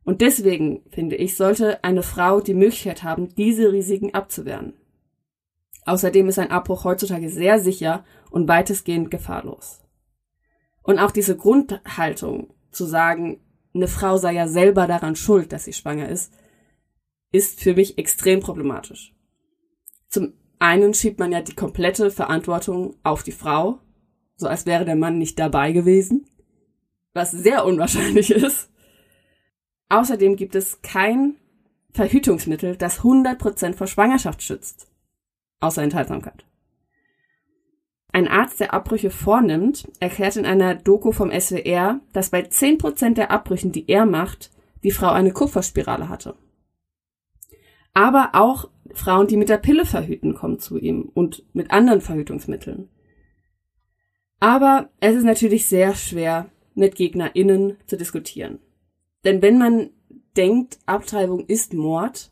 [0.04, 4.74] Und deswegen, finde ich, sollte eine Frau die Möglichkeit haben, diese Risiken abzuwehren.
[5.84, 9.80] Außerdem ist ein Abbruch heutzutage sehr sicher und weitestgehend gefahrlos.
[10.82, 13.40] Und auch diese Grundhaltung zu sagen,
[13.74, 16.32] eine Frau sei ja selber daran schuld, dass sie schwanger ist,
[17.32, 19.14] ist für mich extrem problematisch.
[20.08, 23.78] Zum einen schiebt man ja die komplette Verantwortung auf die Frau,
[24.36, 26.26] so als wäre der Mann nicht dabei gewesen,
[27.14, 28.70] was sehr unwahrscheinlich ist.
[29.88, 31.36] Außerdem gibt es kein
[31.92, 34.91] Verhütungsmittel, das 100% vor Schwangerschaft schützt
[35.62, 36.44] außer Enthaltsamkeit.
[38.12, 43.30] Ein Arzt, der Abbrüche vornimmt, erklärt in einer Doku vom SWR, dass bei 10% der
[43.30, 44.50] Abbrüchen, die er macht,
[44.82, 46.34] die Frau eine Kupferspirale hatte.
[47.94, 52.88] Aber auch Frauen, die mit der Pille verhüten, kommen zu ihm und mit anderen Verhütungsmitteln.
[54.40, 58.58] Aber es ist natürlich sehr schwer, mit GegnerInnen zu diskutieren.
[59.24, 59.90] Denn wenn man
[60.36, 62.30] denkt, Abtreibung ist Mord,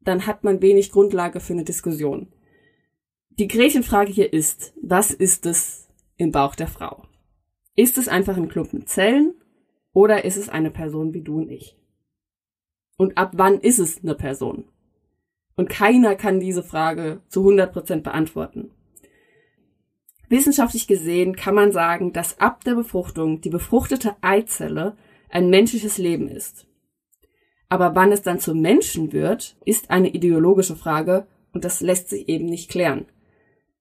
[0.00, 2.28] dann hat man wenig Grundlage für eine Diskussion.
[3.38, 7.06] Die Gretchenfrage hier ist, was ist es im Bauch der Frau?
[7.74, 9.32] Ist es einfach ein Klumpen Zellen
[9.94, 11.74] oder ist es eine Person wie du und ich?
[12.98, 14.68] Und ab wann ist es eine Person?
[15.56, 18.70] Und keiner kann diese Frage zu 100% beantworten.
[20.28, 24.94] Wissenschaftlich gesehen kann man sagen, dass ab der Befruchtung die befruchtete Eizelle
[25.30, 26.66] ein menschliches Leben ist.
[27.70, 32.28] Aber wann es dann zum Menschen wird, ist eine ideologische Frage und das lässt sich
[32.28, 33.06] eben nicht klären.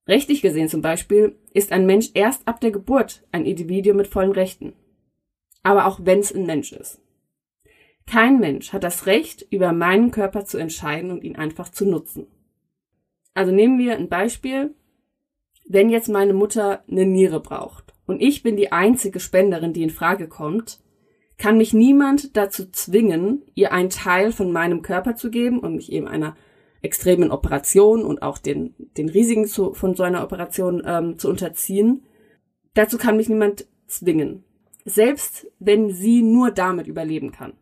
[0.07, 4.31] Rechtlich gesehen zum Beispiel ist ein Mensch erst ab der Geburt ein Individuum mit vollen
[4.31, 4.73] Rechten.
[5.63, 6.99] Aber auch wenn es ein Mensch ist.
[8.07, 12.27] Kein Mensch hat das Recht, über meinen Körper zu entscheiden und ihn einfach zu nutzen.
[13.33, 14.75] Also nehmen wir ein Beispiel.
[15.65, 19.91] Wenn jetzt meine Mutter eine Niere braucht und ich bin die einzige Spenderin, die in
[19.91, 20.79] Frage kommt,
[21.37, 25.91] kann mich niemand dazu zwingen, ihr einen Teil von meinem Körper zu geben und mich
[25.91, 26.35] eben einer
[26.81, 32.03] extremen Operation und auch den, den Risiken zu, von so einer Operation ähm, zu unterziehen.
[32.73, 34.43] Dazu kann mich niemand zwingen.
[34.85, 37.53] selbst wenn sie nur damit überleben kann.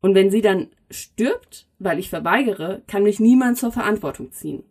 [0.00, 4.64] Und wenn sie dann stirbt, weil ich verweigere, kann mich niemand zur Verantwortung ziehen.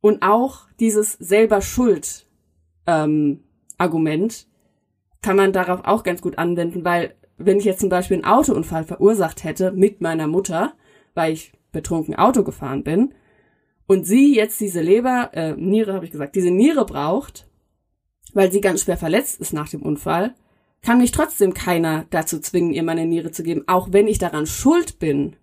[0.00, 2.26] Und auch dieses selber Schuld
[2.86, 3.44] ähm,
[3.78, 4.48] Argument
[5.20, 8.84] kann man darauf auch ganz gut anwenden, weil wenn ich jetzt zum Beispiel einen Autounfall
[8.84, 10.74] verursacht hätte mit meiner Mutter,
[11.14, 13.12] weil ich betrunken Auto gefahren bin,
[13.86, 17.46] und sie jetzt diese Leber, äh, Niere habe ich gesagt, diese Niere braucht,
[18.32, 20.34] weil sie ganz schwer verletzt ist nach dem Unfall,
[20.82, 24.46] kann mich trotzdem keiner dazu zwingen, ihr meine Niere zu geben, auch wenn ich daran
[24.46, 25.36] schuld bin,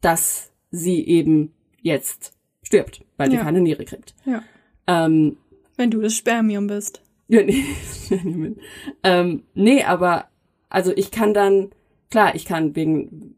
[0.00, 3.42] dass sie eben jetzt stirbt, weil sie Ja.
[3.42, 4.14] keine Niere kriegt.
[4.26, 4.42] Ja.
[4.86, 5.36] Ähm,
[5.76, 7.02] Wenn du das Spermium bist.
[7.28, 7.64] ja, nee,
[9.02, 10.28] ähm, nee, aber
[10.68, 11.70] also ich kann dann,
[12.10, 13.34] klar, ich kann wegen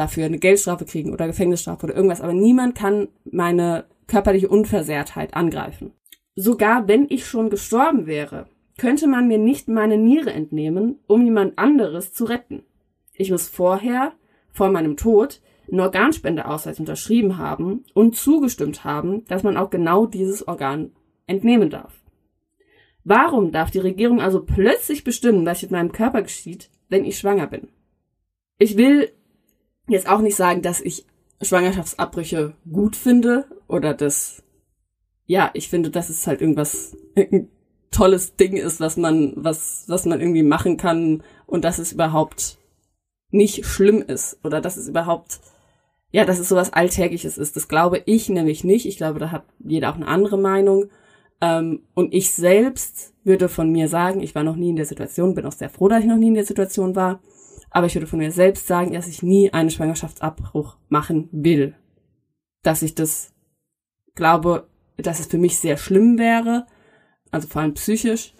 [0.00, 5.92] dafür eine Geldstrafe kriegen oder Gefängnisstrafe oder irgendwas, aber niemand kann meine körperliche Unversehrtheit angreifen.
[6.34, 8.46] Sogar wenn ich schon gestorben wäre,
[8.78, 12.62] könnte man mir nicht meine Niere entnehmen, um jemand anderes zu retten.
[13.12, 14.12] Ich muss vorher,
[14.50, 15.40] vor meinem Tod,
[15.70, 20.92] einen Organspendeausweis unterschrieben haben und zugestimmt haben, dass man auch genau dieses Organ
[21.26, 22.00] entnehmen darf.
[23.04, 27.46] Warum darf die Regierung also plötzlich bestimmen, was mit meinem Körper geschieht, wenn ich schwanger
[27.46, 27.68] bin?
[28.58, 29.12] Ich will
[29.90, 31.06] jetzt auch nicht sagen, dass ich
[31.42, 34.42] Schwangerschaftsabbrüche gut finde oder dass,
[35.26, 37.48] ja, ich finde, dass es halt irgendwas, irgendein
[37.90, 42.58] tolles Ding ist, was man, was, was man irgendwie machen kann und dass es überhaupt
[43.30, 45.40] nicht schlimm ist oder dass es überhaupt,
[46.10, 47.56] ja, dass es sowas Alltägliches ist.
[47.56, 48.86] Das glaube ich nämlich nicht.
[48.86, 50.90] Ich glaube, da hat jeder auch eine andere Meinung.
[51.40, 55.34] Ähm, und ich selbst würde von mir sagen, ich war noch nie in der Situation,
[55.34, 57.20] bin auch sehr froh, dass ich noch nie in der Situation war,
[57.70, 61.74] aber ich würde von mir selbst sagen, dass ich nie einen Schwangerschaftsabbruch machen will.
[62.62, 63.32] Dass ich das
[64.14, 66.66] glaube, dass es für mich sehr schlimm wäre,
[67.30, 68.34] also vor allem psychisch,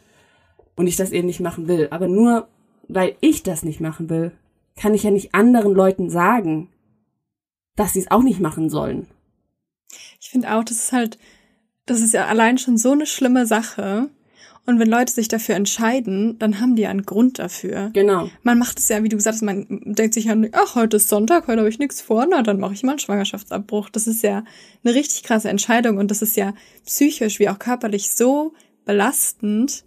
[0.77, 1.89] und ich das eben nicht machen will.
[1.91, 2.49] Aber nur
[2.89, 4.33] weil ich das nicht machen will,
[4.77, 6.69] kann ich ja nicht anderen Leuten sagen,
[7.77, 9.07] dass sie es auch nicht machen sollen.
[10.21, 11.19] Ich finde auch, das ist halt,
[11.87, 14.09] das ist ja allein schon so eine schlimme Sache.
[14.67, 17.91] Und wenn Leute sich dafür entscheiden, dann haben die ja einen Grund dafür.
[17.93, 18.29] Genau.
[18.43, 21.09] Man macht es ja, wie du gesagt hast, man denkt sich ja, ach, heute ist
[21.09, 23.89] Sonntag, heute habe ich nichts vor, na, dann mache ich mal einen Schwangerschaftsabbruch.
[23.91, 24.45] Das ist ja
[24.85, 26.55] eine richtig krasse Entscheidung und das ist ja
[26.87, 28.53] psychisch wie auch körperlich so
[28.85, 29.85] belastend.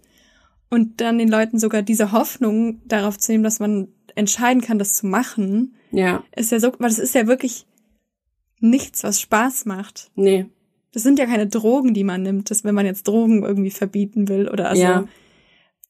[0.70, 4.94] Und dann den Leuten sogar diese Hoffnung darauf zu nehmen, dass man entscheiden kann, das
[4.94, 6.24] zu machen, Ja.
[6.34, 7.66] ist ja so, weil das ist ja wirklich
[8.60, 10.10] nichts, was Spaß macht.
[10.16, 10.46] Nee.
[10.94, 14.28] Das sind ja keine Drogen, die man nimmt, das, wenn man jetzt Drogen irgendwie verbieten
[14.28, 15.04] will oder also, Ja.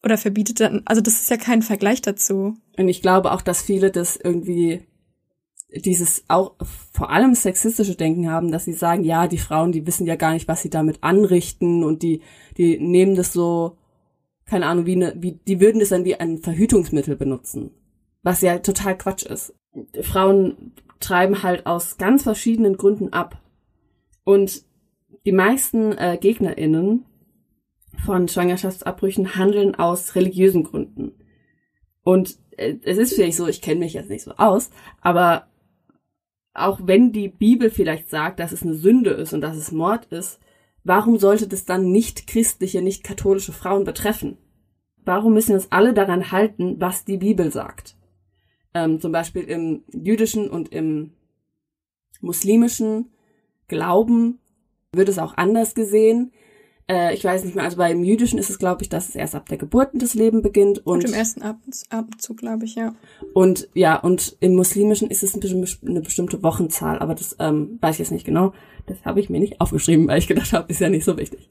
[0.02, 2.57] oder verbietet dann, also das ist ja kein Vergleich dazu.
[2.78, 4.80] Und ich glaube auch, dass viele das irgendwie
[5.76, 6.55] dieses auch
[6.92, 10.32] vor allem sexistische Denken haben, dass sie sagen, ja, die Frauen, die wissen ja gar
[10.32, 12.22] nicht, was sie damit anrichten und die,
[12.57, 13.76] die nehmen das so,
[14.46, 17.72] keine Ahnung, wie eine, wie, die würden das dann wie ein Verhütungsmittel benutzen.
[18.22, 19.55] Was ja total Quatsch ist.
[20.00, 23.42] Frauen treiben halt aus ganz verschiedenen Gründen ab.
[24.22, 24.64] Und
[25.24, 27.04] die meisten äh, GegnerInnen
[28.04, 31.12] von Schwangerschaftsabbrüchen handeln aus religiösen Gründen.
[32.02, 34.70] Und äh, es ist vielleicht so, ich kenne mich jetzt nicht so aus,
[35.00, 35.48] aber
[36.52, 40.06] auch wenn die Bibel vielleicht sagt, dass es eine Sünde ist und dass es Mord
[40.06, 40.40] ist,
[40.84, 44.38] warum sollte das dann nicht christliche, nicht katholische Frauen betreffen?
[45.04, 47.96] Warum müssen wir uns alle daran halten, was die Bibel sagt?
[48.72, 51.12] Ähm, zum Beispiel im jüdischen und im
[52.20, 53.10] muslimischen
[53.66, 54.38] Glauben
[54.97, 56.32] wird es auch anders gesehen.
[56.88, 59.34] Äh, ich weiß nicht mehr, also beim Jüdischen ist es, glaube ich, dass es erst
[59.34, 60.78] ab der Geburt das Leben beginnt.
[60.86, 62.95] Und, Und, im ersten Atemzug, glaube ich, ja.
[63.32, 68.01] und ja, und im Muslimischen ist es eine bestimmte Wochenzahl, aber das ähm, weiß ich
[68.01, 68.53] jetzt nicht genau.
[68.86, 71.49] Das habe ich mir nicht aufgeschrieben, weil ich gedacht habe, ist ja nicht so wichtig.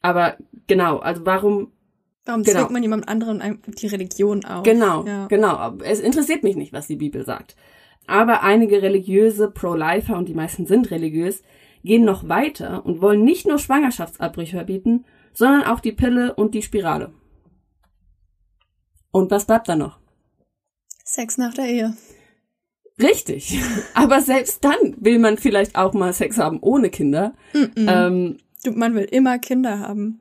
[0.00, 1.72] Aber genau, also warum
[2.26, 2.60] Warum Genau.
[2.60, 4.62] zwingt man jemand anderen die Religion auf?
[4.62, 5.26] Genau, Ja.
[5.26, 5.76] genau.
[5.84, 7.54] Es interessiert mich nicht, was die Bibel sagt.
[8.06, 11.42] Aber einige religiöse Pro-Lifer, und die meisten sind religiös,
[11.84, 16.62] gehen noch weiter und wollen nicht nur Schwangerschaftsabbrüche verbieten, sondern auch die Pille und die
[16.62, 17.12] Spirale.
[19.10, 19.98] Und was bleibt da noch?
[21.04, 21.96] Sex nach der Ehe.
[23.00, 23.60] Richtig.
[23.94, 27.34] Aber selbst dann will man vielleicht auch mal Sex haben ohne Kinder.
[27.76, 30.20] Ähm, Du, man will immer Kinder haben.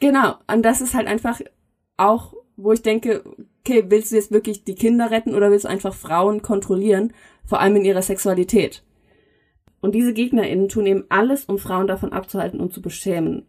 [0.00, 1.40] Genau, und das ist halt einfach
[1.96, 3.22] auch, wo ich denke,
[3.60, 7.12] okay, willst du jetzt wirklich die Kinder retten oder willst du einfach Frauen kontrollieren,
[7.44, 8.82] vor allem in ihrer Sexualität?
[9.82, 13.44] Und diese GegnerInnen tun eben alles, um Frauen davon abzuhalten und zu beschämen.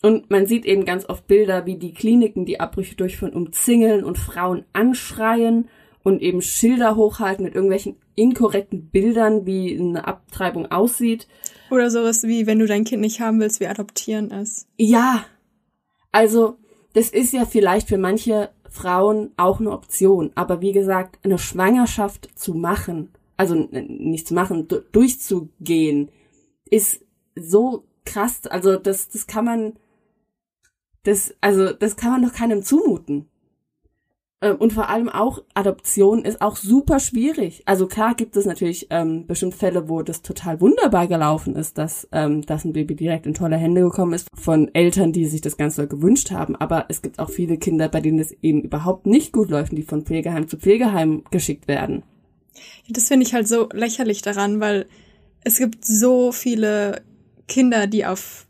[0.00, 4.16] Und man sieht eben ganz oft Bilder, wie die Kliniken die Abbrüche durchführen, umzingeln und
[4.16, 5.68] Frauen anschreien
[6.04, 11.26] und eben Schilder hochhalten mit irgendwelchen inkorrekten Bildern, wie eine Abtreibung aussieht.
[11.70, 14.68] Oder sowas wie, wenn du dein Kind nicht haben willst, wir adoptieren es.
[14.76, 15.24] Ja,
[16.12, 16.56] also
[16.94, 20.30] das ist ja vielleicht für manche Frauen auch eine Option.
[20.36, 26.10] Aber wie gesagt, eine Schwangerschaft zu machen, also nicht zu machen, durchzugehen,
[26.68, 27.02] ist
[27.34, 28.46] so krass.
[28.46, 29.72] Also das, das kann man,
[31.04, 33.28] das, also das kann man doch keinem zumuten.
[34.40, 37.62] Ähm, und vor allem auch Adoption ist auch super schwierig.
[37.66, 42.08] Also klar gibt es natürlich ähm, bestimmt Fälle, wo das total wunderbar gelaufen ist, dass,
[42.12, 45.56] ähm, dass ein Baby direkt in tolle Hände gekommen ist von Eltern, die sich das
[45.56, 46.56] Ganze gewünscht haben.
[46.56, 49.82] Aber es gibt auch viele Kinder, bei denen es eben überhaupt nicht gut läuft, die
[49.82, 52.02] von Pflegeheim zu Pflegeheim geschickt werden.
[52.88, 54.86] Das finde ich halt so lächerlich daran, weil
[55.44, 57.02] es gibt so viele
[57.46, 58.46] Kinder, die auf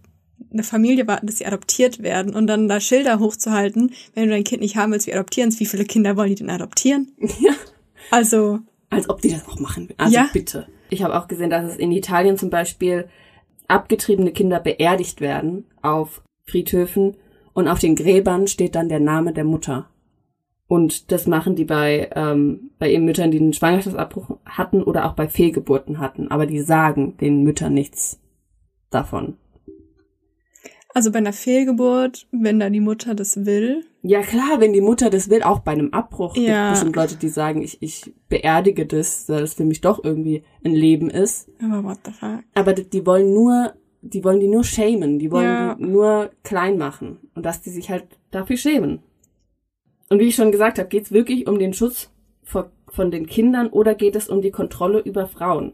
[0.52, 4.44] eine Familie warten, dass sie adoptiert werden und dann da Schilder hochzuhalten, wenn du dein
[4.44, 7.12] Kind nicht haben willst, wir adoptieren es, wie viele Kinder wollen die denn adoptieren?
[7.40, 7.52] Ja.
[8.10, 8.60] Also.
[8.90, 9.90] Als ob die das auch machen.
[9.98, 10.30] Also ja.
[10.32, 10.66] bitte.
[10.88, 13.08] Ich habe auch gesehen, dass es in Italien zum Beispiel
[13.66, 17.16] abgetriebene Kinder beerdigt werden auf Friedhöfen
[17.52, 19.90] und auf den Gräbern steht dann der Name der Mutter.
[20.68, 25.14] Und das machen die bei, ähm, bei eben Müttern, die einen Schwangerschaftsabbruch hatten oder auch
[25.14, 26.28] bei Fehlgeburten hatten.
[26.28, 28.20] Aber die sagen den Müttern nichts
[28.90, 29.38] davon.
[30.94, 33.84] Also bei einer Fehlgeburt, wenn da die Mutter das will.
[34.02, 36.36] Ja klar, wenn die Mutter das will, auch bei einem Abbruch.
[36.36, 36.68] Ja.
[36.68, 40.42] Gibt bestimmt Leute, die sagen, ich, ich beerdige das, weil das für mich doch irgendwie
[40.64, 41.48] ein Leben ist.
[41.62, 42.40] Aber what the fuck?
[42.54, 45.74] Aber die wollen nur, die wollen die nur schämen, die wollen ja.
[45.74, 47.18] die nur klein machen.
[47.34, 49.00] Und dass die sich halt dafür schämen.
[50.08, 52.10] Und wie ich schon gesagt habe, geht es wirklich um den Schutz
[52.42, 55.72] von den Kindern oder geht es um die Kontrolle über Frauen?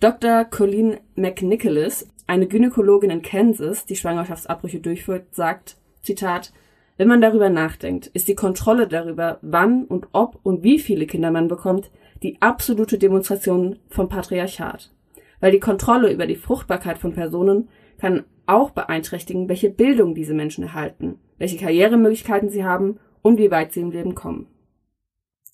[0.00, 0.44] Dr.
[0.44, 6.52] Colleen McNicholas eine Gynäkologin in Kansas, die Schwangerschaftsabbrüche durchführt, sagt, Zitat,
[6.96, 11.30] wenn man darüber nachdenkt, ist die Kontrolle darüber, wann und ob und wie viele Kinder
[11.30, 11.90] man bekommt,
[12.22, 14.92] die absolute Demonstration vom Patriarchat.
[15.40, 17.68] Weil die Kontrolle über die Fruchtbarkeit von Personen
[17.98, 23.72] kann auch beeinträchtigen, welche Bildung diese Menschen erhalten, welche Karrieremöglichkeiten sie haben und wie weit
[23.72, 24.46] sie im Leben kommen.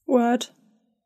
[0.05, 0.53] Word.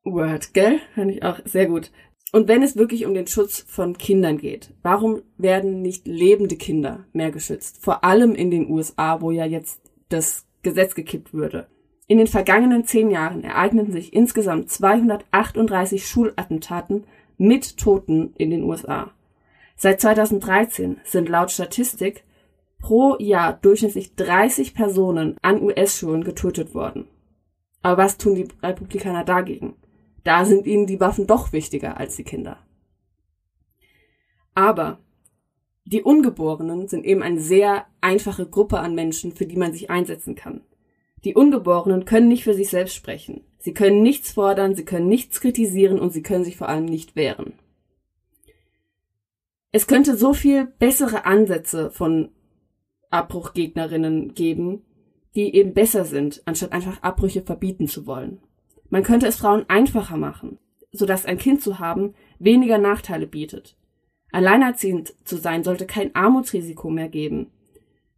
[0.03, 0.81] Word, gell?
[0.95, 1.93] Fand ich auch sehr gut.
[2.33, 7.05] Und wenn es wirklich um den Schutz von Kindern geht, warum werden nicht lebende Kinder
[7.13, 7.79] mehr geschützt?
[7.81, 11.69] Vor allem in den USA, wo ja jetzt das Gesetz gekippt würde.
[12.07, 17.05] In den vergangenen zehn Jahren ereigneten sich insgesamt 238 Schulattentaten
[17.37, 19.11] mit Toten in den USA.
[19.77, 22.25] Seit 2013 sind laut Statistik
[22.85, 27.07] pro Jahr durchschnittlich 30 Personen an US-Schulen getötet worden.
[27.81, 29.75] Aber was tun die Republikaner dagegen?
[30.23, 32.59] Da sind ihnen die Waffen doch wichtiger als die Kinder.
[34.55, 34.99] Aber
[35.87, 40.35] die Ungeborenen sind eben eine sehr einfache Gruppe an Menschen, für die man sich einsetzen
[40.35, 40.61] kann.
[41.25, 43.45] Die Ungeborenen können nicht für sich selbst sprechen.
[43.59, 47.17] Sie können nichts fordern, sie können nichts kritisieren und sie können sich vor allem nicht
[47.17, 47.55] wehren.
[49.73, 52.29] Es könnte so viel bessere Ansätze von
[53.15, 54.83] Abbruchgegnerinnen geben,
[55.35, 58.41] die eben besser sind, anstatt einfach Abbrüche verbieten zu wollen.
[58.91, 60.59] Man könnte es Frauen einfacher machen,
[60.93, 63.77] sodass ein Kind zu haben weniger Nachteile bietet.
[64.33, 67.51] Alleinerziehend zu sein sollte kein Armutsrisiko mehr geben.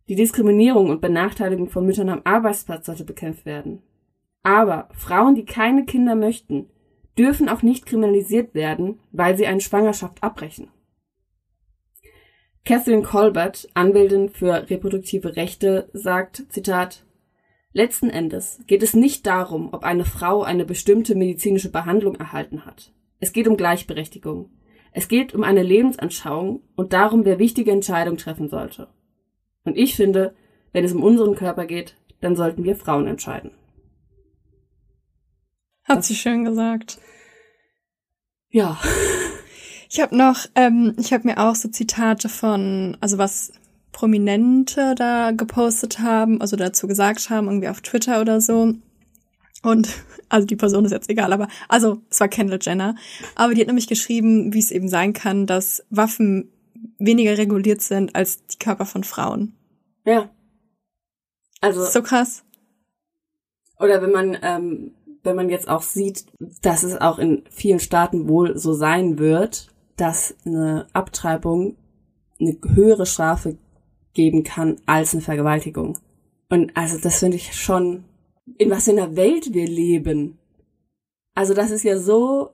[0.08, 3.82] Die Diskriminierung und Benachteiligung von Müttern am Arbeitsplatz sollte bekämpft werden.
[4.42, 6.70] Aber Frauen, die keine Kinder möchten,
[7.18, 10.68] dürfen auch nicht kriminalisiert werden, weil sie eine Schwangerschaft abbrechen.
[12.66, 17.04] Catherine Colbert, Anwältin für reproduktive Rechte, sagt, Zitat,
[17.72, 22.92] Letzten Endes geht es nicht darum, ob eine Frau eine bestimmte medizinische Behandlung erhalten hat.
[23.20, 24.50] Es geht um Gleichberechtigung.
[24.92, 28.88] Es geht um eine Lebensanschauung und darum, wer wichtige Entscheidungen treffen sollte.
[29.64, 30.34] Und ich finde,
[30.72, 33.52] wenn es um unseren Körper geht, dann sollten wir Frauen entscheiden.
[35.84, 36.98] Hat sie schön gesagt.
[38.48, 38.80] Ja.
[39.88, 43.52] Ich habe noch, ähm, ich habe mir auch so Zitate von, also was
[43.92, 48.74] Prominente da gepostet haben, also dazu gesagt haben, irgendwie auf Twitter oder so.
[49.62, 49.88] Und,
[50.28, 52.94] also die Person ist jetzt egal, aber, also, es war Kendall Jenner.
[53.34, 56.50] Aber die hat nämlich geschrieben, wie es eben sein kann, dass Waffen
[56.98, 59.54] weniger reguliert sind als die Körper von Frauen.
[60.04, 60.28] Ja.
[61.60, 61.84] Also.
[61.84, 62.44] So krass.
[63.78, 66.26] Oder wenn man, ähm, wenn man jetzt auch sieht,
[66.62, 71.76] dass es auch in vielen Staaten wohl so sein wird, dass eine Abtreibung
[72.40, 73.56] eine höhere Strafe
[74.12, 75.98] geben kann als eine Vergewaltigung.
[76.48, 78.04] Und also das finde ich schon,
[78.58, 80.38] in was in der Welt wir leben.
[81.34, 82.50] Also das ist ja so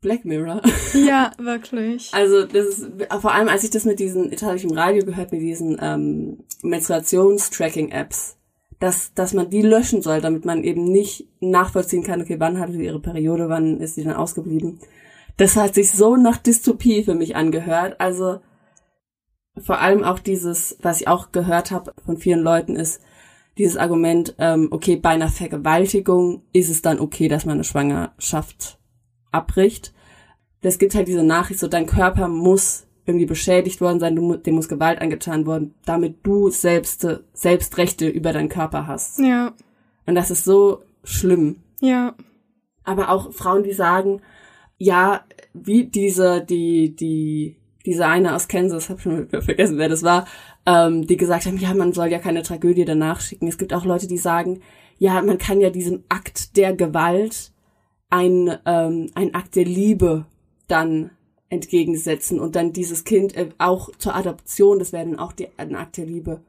[0.00, 0.60] Black Mirror.
[0.94, 2.10] Ja, wirklich.
[2.12, 2.90] Also das ist,
[3.20, 5.78] vor allem als ich das mit diesen, jetzt habe ich im Radio gehört, mit diesen
[5.80, 8.36] ähm, Menstruationstracking-Apps,
[8.78, 12.72] dass, dass man die löschen soll, damit man eben nicht nachvollziehen kann, okay, wann hatte
[12.72, 14.80] sie ihre Periode, wann ist sie dann ausgeblieben.
[15.36, 18.00] Das hat sich so nach Dystopie für mich angehört.
[18.00, 18.40] Also
[19.58, 23.00] vor allem auch dieses, was ich auch gehört habe von vielen Leuten, ist,
[23.58, 28.78] dieses Argument, ähm, okay, bei einer Vergewaltigung ist es dann okay, dass man eine Schwangerschaft
[29.30, 29.92] abbricht.
[30.62, 34.54] Es gibt halt diese Nachricht, so dein Körper muss irgendwie beschädigt worden sein, du, dem
[34.54, 39.18] muss Gewalt angetan worden, damit du selbst, selbst Rechte über deinen Körper hast.
[39.18, 39.52] Ja.
[40.06, 41.56] Und das ist so schlimm.
[41.80, 42.14] Ja.
[42.84, 44.22] Aber auch Frauen, die sagen,
[44.82, 45.24] ja,
[45.54, 47.56] wie diese, die, die,
[47.86, 50.26] diese eine aus Kansas, hab schon vergessen, wer das war,
[50.66, 53.46] ähm, die gesagt haben, ja, man soll ja keine Tragödie danach schicken.
[53.46, 54.60] Es gibt auch Leute, die sagen,
[54.98, 57.52] ja, man kann ja diesem Akt der Gewalt
[58.10, 60.26] ein, ähm, ein Akt der Liebe
[60.66, 61.10] dann
[61.48, 65.76] entgegensetzen und dann dieses Kind äh, auch zur Adoption, das wäre dann auch die, ein
[65.76, 66.40] Akt der Liebe.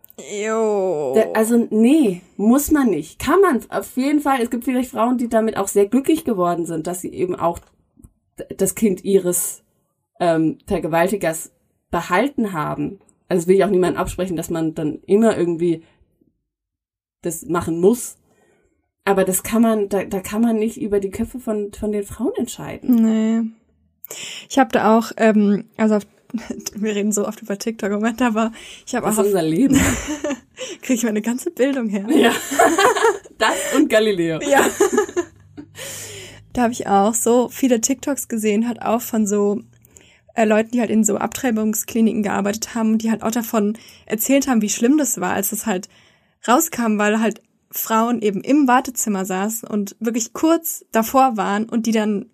[0.43, 1.15] Jo.
[1.33, 3.19] Also nee, muss man nicht.
[3.19, 4.41] Kann man auf jeden Fall.
[4.41, 7.59] Es gibt vielleicht Frauen, die damit auch sehr glücklich geworden sind, dass sie eben auch
[8.57, 9.63] das Kind ihres
[10.19, 11.51] ähm, Vergewaltigers
[11.91, 12.99] behalten haben.
[13.29, 15.83] Also will ich auch niemandem absprechen, dass man dann immer irgendwie
[17.21, 18.17] das machen muss.
[19.05, 22.03] Aber das kann man, da, da kann man nicht über die Köpfe von, von den
[22.03, 22.95] Frauen entscheiden.
[22.95, 23.49] Nee.
[24.49, 26.03] Ich habe da auch, ähm, also auf,
[26.75, 28.51] wir reden so oft über TikTok im Moment, aber
[28.85, 29.15] ich habe auch.
[29.15, 29.75] Das ist unser Leben.
[30.81, 32.05] Kriege ich meine ganze Bildung her.
[32.09, 32.31] Ja.
[33.37, 34.39] das und Galileo.
[34.41, 34.65] Ja.
[36.53, 39.59] Da habe ich auch so viele TikToks gesehen, hat auch von so
[40.35, 44.61] äh, Leuten, die halt in so Abtreibungskliniken gearbeitet haben, die halt auch davon erzählt haben,
[44.61, 45.89] wie schlimm das war, als es halt
[46.47, 47.41] rauskam, weil halt
[47.71, 52.27] Frauen eben im Wartezimmer saßen und wirklich kurz davor waren und die dann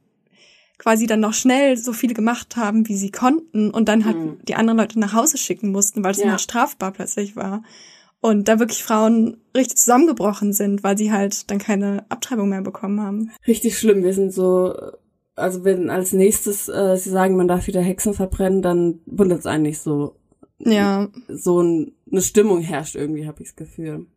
[0.77, 4.39] quasi dann noch schnell so viele gemacht haben, wie sie konnten und dann halt mhm.
[4.45, 6.27] die anderen Leute nach Hause schicken mussten, weil es ja.
[6.27, 7.63] dann strafbar plötzlich war.
[8.21, 12.99] Und da wirklich Frauen richtig zusammengebrochen sind, weil sie halt dann keine Abtreibung mehr bekommen
[13.01, 13.31] haben.
[13.47, 14.03] Richtig schlimm.
[14.03, 14.75] Wir sind so,
[15.35, 19.45] also wenn als nächstes äh, sie sagen, man darf wieder Hexen verbrennen, dann wundert es
[19.45, 20.15] eigentlich so.
[20.59, 21.07] Ja.
[21.29, 24.07] So ein, eine Stimmung herrscht irgendwie, habe ich das Gefühl.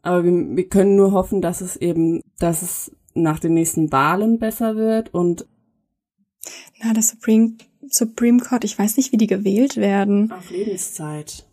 [0.00, 4.38] Aber wir, wir können nur hoffen, dass es eben, dass es nach den nächsten Wahlen
[4.38, 5.46] besser wird und
[6.82, 7.56] na, der Supreme,
[7.88, 10.32] Supreme Court, ich weiß nicht, wie die gewählt werden.
[10.32, 11.46] Auf Lebenszeit.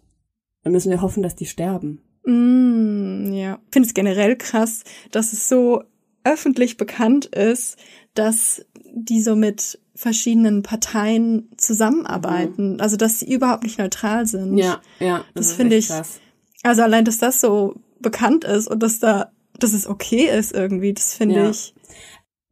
[0.69, 1.99] Dann müssen wir hoffen, dass die sterben.
[2.25, 3.57] Mm, ja.
[3.65, 5.81] Ich finde es generell krass, dass es so
[6.23, 7.79] öffentlich bekannt ist,
[8.13, 8.63] dass
[8.93, 12.73] die so mit verschiedenen Parteien zusammenarbeiten.
[12.73, 12.81] Mhm.
[12.81, 14.59] Also, dass sie überhaupt nicht neutral sind.
[14.59, 15.25] Ja, ja.
[15.33, 15.87] Das, das finde ich.
[15.87, 16.19] Krass.
[16.61, 20.93] Also allein, dass das so bekannt ist und dass da, dass es okay ist irgendwie,
[20.93, 21.49] das finde ja.
[21.49, 21.73] ich.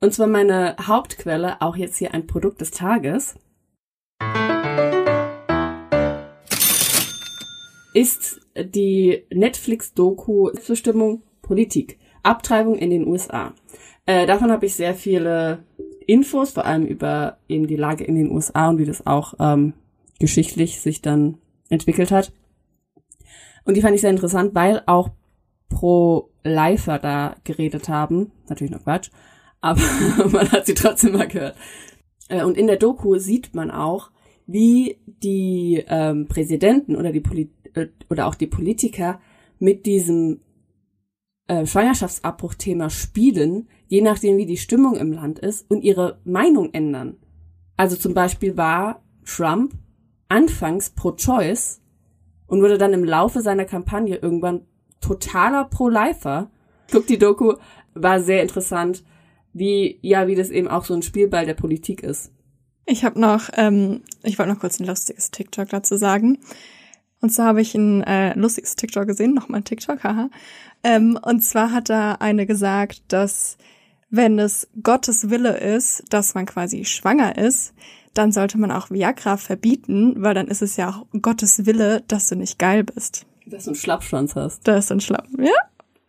[0.02, 3.36] Und zwar meine Hauptquelle, auch jetzt hier ein Produkt des Tages,
[7.98, 12.00] ist die Netflix-Doku Zustimmung Politik.
[12.24, 13.54] Abtreibung in den USA.
[14.06, 15.64] Äh, davon habe ich sehr viele
[16.06, 19.74] Infos, vor allem über eben die Lage in den USA und wie das auch ähm,
[20.20, 21.38] geschichtlich sich dann
[21.70, 22.34] entwickelt hat.
[23.66, 25.10] Und die fand ich sehr interessant, weil auch
[25.70, 28.32] Pro-Lifer da geredet haben.
[28.48, 29.10] Natürlich noch Quatsch
[29.62, 29.82] aber
[30.32, 31.56] man hat sie trotzdem mal gehört.
[32.30, 34.12] Äh, und in der Doku sieht man auch,
[34.46, 37.48] wie die ähm, Präsidenten oder die Poli äh,
[38.10, 39.20] oder auch die Politiker
[39.60, 40.42] mit diesem
[41.48, 47.18] äh, Schwangerschaftsabbruchthema spielen, je nachdem wie die Stimmung im Land ist und ihre Meinung ändern.
[47.78, 49.74] Also zum Beispiel war Trump
[50.30, 51.82] anfangs pro-choice
[52.48, 54.66] und wurde dann im Laufe seiner Kampagne irgendwann
[55.00, 56.50] totaler pro-lifer.
[56.92, 57.54] Guck die Doku,
[57.94, 59.04] war sehr interessant
[59.54, 62.32] wie, ja, wie das eben auch so ein Spielball der Politik ist.
[62.86, 66.40] Ich habe noch, ähm, ich wollte noch kurz ein lustiges TikTok dazu sagen.
[67.22, 70.30] Und zwar habe ich ein äh, lustiges TikTok gesehen, nochmal ein TikTok, haha.
[70.84, 73.58] Ähm, und zwar hat da eine gesagt, dass
[74.10, 77.74] wenn es Gottes Wille ist, dass man quasi schwanger ist,
[78.14, 82.30] dann sollte man auch Viagra verbieten, weil dann ist es ja auch Gottes Wille, dass
[82.30, 83.26] du nicht geil bist.
[83.46, 84.68] Dass du einen Schlappschwanz hast.
[84.68, 85.52] Das ist ein Schlapp, ja?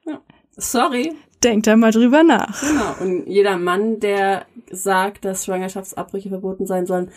[0.06, 0.20] ja.
[0.56, 1.14] Sorry.
[1.42, 2.60] Denkt da mal drüber nach.
[2.60, 2.94] Genau.
[3.00, 7.10] Und jeder Mann, der sagt, dass Schwangerschaftsabbrüche verboten sein sollen,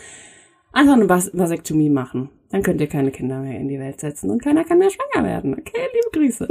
[0.72, 2.30] einfach eine Vas Vasektomie machen.
[2.52, 5.26] Dann könnt ihr keine Kinder mehr in die Welt setzen und keiner kann mehr schwanger
[5.26, 5.54] werden.
[5.54, 6.46] Okay, liebe Grüße.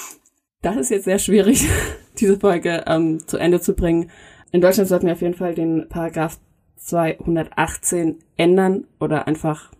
[0.62, 1.68] das ist jetzt sehr schwierig,
[2.18, 4.10] diese Folge ähm, zu Ende zu bringen.
[4.52, 6.40] In Deutschland sollten wir auf jeden Fall den Paragraph
[6.76, 9.70] 218 ändern oder einfach,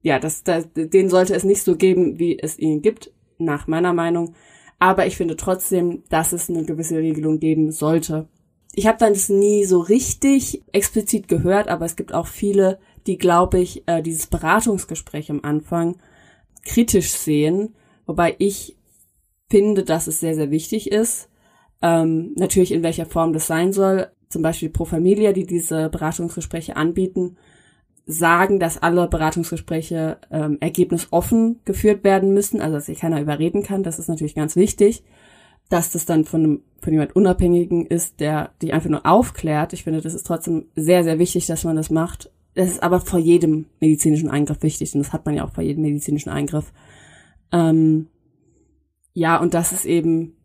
[0.00, 3.92] ja, das, das, den sollte es nicht so geben, wie es ihn gibt, nach meiner
[3.92, 4.36] Meinung.
[4.78, 8.28] Aber ich finde trotzdem, dass es eine gewisse Regelung geben sollte.
[8.74, 13.18] Ich habe dann das nie so richtig explizit gehört, aber es gibt auch viele, die,
[13.18, 15.96] glaube ich, äh, dieses Beratungsgespräch am Anfang
[16.64, 17.74] kritisch sehen,
[18.06, 18.76] wobei ich
[19.50, 21.28] finde, dass es sehr, sehr wichtig ist.
[21.82, 24.08] Ähm, natürlich in welcher Form das sein soll.
[24.28, 27.36] Zum Beispiel Pro Familia, die diese Beratungsgespräche anbieten.
[28.04, 33.84] sagen, dass alle Beratungsgespräche ähm, ergebnisoffen geführt werden müssen, also dass sich keiner überreden kann.
[33.84, 35.04] Das ist natürlich ganz wichtig,
[35.68, 39.72] dass das dann von, einem, von jemand Unabhängigen ist, der die einfach nur aufklärt.
[39.72, 42.31] Ich finde, das ist trotzdem sehr, sehr wichtig, dass man das macht.
[42.54, 45.64] Das ist aber vor jedem medizinischen Eingriff wichtig und das hat man ja auch vor
[45.64, 46.72] jedem medizinischen Eingriff.
[47.50, 48.08] Ähm,
[49.14, 50.36] ja, und das ist eben,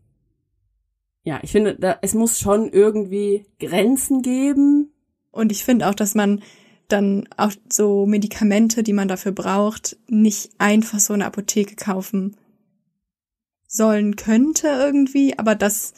[1.23, 4.91] ja, ich finde, da, es muss schon irgendwie Grenzen geben.
[5.31, 6.41] Und ich finde auch, dass man
[6.87, 12.37] dann auch so Medikamente, die man dafür braucht, nicht einfach so in der Apotheke kaufen
[13.67, 15.93] sollen könnte irgendwie, aber das,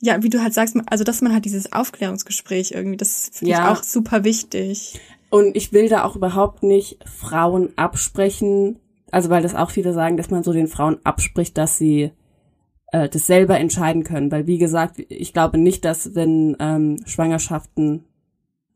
[0.00, 3.72] ja, wie du halt sagst, also dass man halt dieses Aufklärungsgespräch irgendwie, das finde Ja.
[3.72, 5.00] ich auch super wichtig.
[5.30, 8.78] Und ich will da auch überhaupt nicht Frauen absprechen,
[9.10, 12.12] also weil das auch viele sagen, dass man so den Frauen abspricht, dass sie
[12.92, 14.30] äh, das selber entscheiden können.
[14.30, 18.04] Weil wie gesagt, ich glaube nicht, dass wenn ähm, Schwangerschaften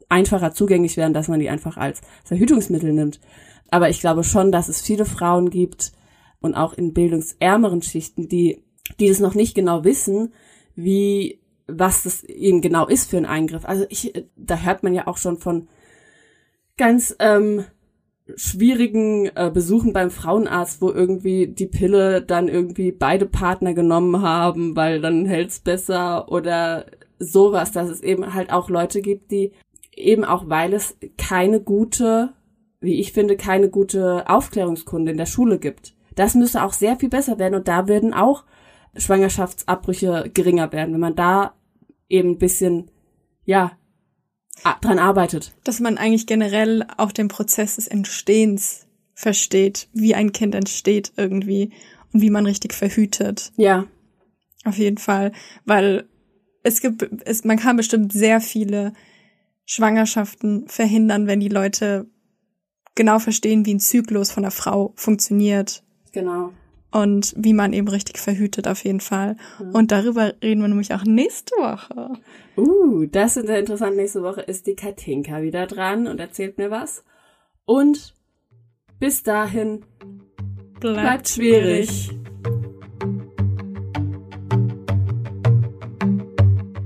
[0.09, 3.21] einfacher zugänglich wären, dass man die einfach als Verhütungsmittel nimmt.
[3.71, 5.93] Aber ich glaube schon, dass es viele Frauen gibt
[6.41, 8.65] und auch in bildungsärmeren Schichten, die,
[8.99, 10.33] die das noch nicht genau wissen,
[10.75, 13.65] wie, was das eben genau ist für ein Eingriff.
[13.65, 15.69] Also ich, da hört man ja auch schon von
[16.81, 17.67] ganz ähm,
[18.37, 24.75] schwierigen äh, Besuchen beim Frauenarzt, wo irgendwie die Pille dann irgendwie beide Partner genommen haben,
[24.77, 26.87] weil dann hält's besser oder
[27.19, 29.53] sowas, dass es eben halt auch Leute gibt, die
[29.95, 32.33] eben auch, weil es keine gute,
[32.81, 35.93] wie ich finde, keine gute Aufklärungskunde in der Schule gibt.
[36.15, 38.45] Das müsste auch sehr viel besser werden und da würden auch
[38.97, 41.53] Schwangerschaftsabbrüche geringer werden, wenn man da
[42.09, 42.91] eben ein bisschen,
[43.45, 43.73] ja,
[44.81, 45.55] dran arbeitet.
[45.65, 51.71] Dass man eigentlich generell auch den Prozess des Entstehens versteht, wie ein Kind entsteht irgendwie
[52.13, 53.53] und wie man richtig verhütet.
[53.57, 53.87] Ja,
[54.65, 55.33] Auf jeden Fall,
[55.65, 56.09] weil
[56.63, 58.93] es gibt, es, man kann bestimmt sehr viele
[59.65, 62.07] Schwangerschaften verhindern, wenn die Leute
[62.95, 65.83] genau verstehen, wie ein Zyklus von der Frau funktioniert
[66.13, 66.53] genau.
[66.93, 69.37] Und wie man eben richtig verhütet auf jeden Fall.
[69.73, 72.13] Und darüber reden wir nämlich auch nächste Woche.
[72.57, 73.97] Uh, das ist sehr interessant.
[73.97, 77.05] Nächste Woche ist die Katinka wieder dran und erzählt mir was.
[77.65, 78.15] Und
[78.99, 79.85] bis dahin
[80.81, 82.11] bleibt schwierig.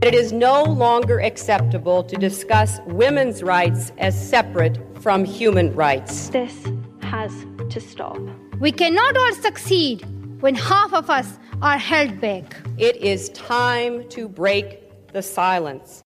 [0.03, 6.29] It is no longer acceptable to discuss women's rights as separate from human rights.
[6.29, 6.53] This
[7.01, 7.33] has
[7.71, 8.19] to stop.
[8.61, 10.07] We cannot all succeed
[10.41, 12.57] when half of us are held back.
[12.79, 16.03] It is time to break the silence.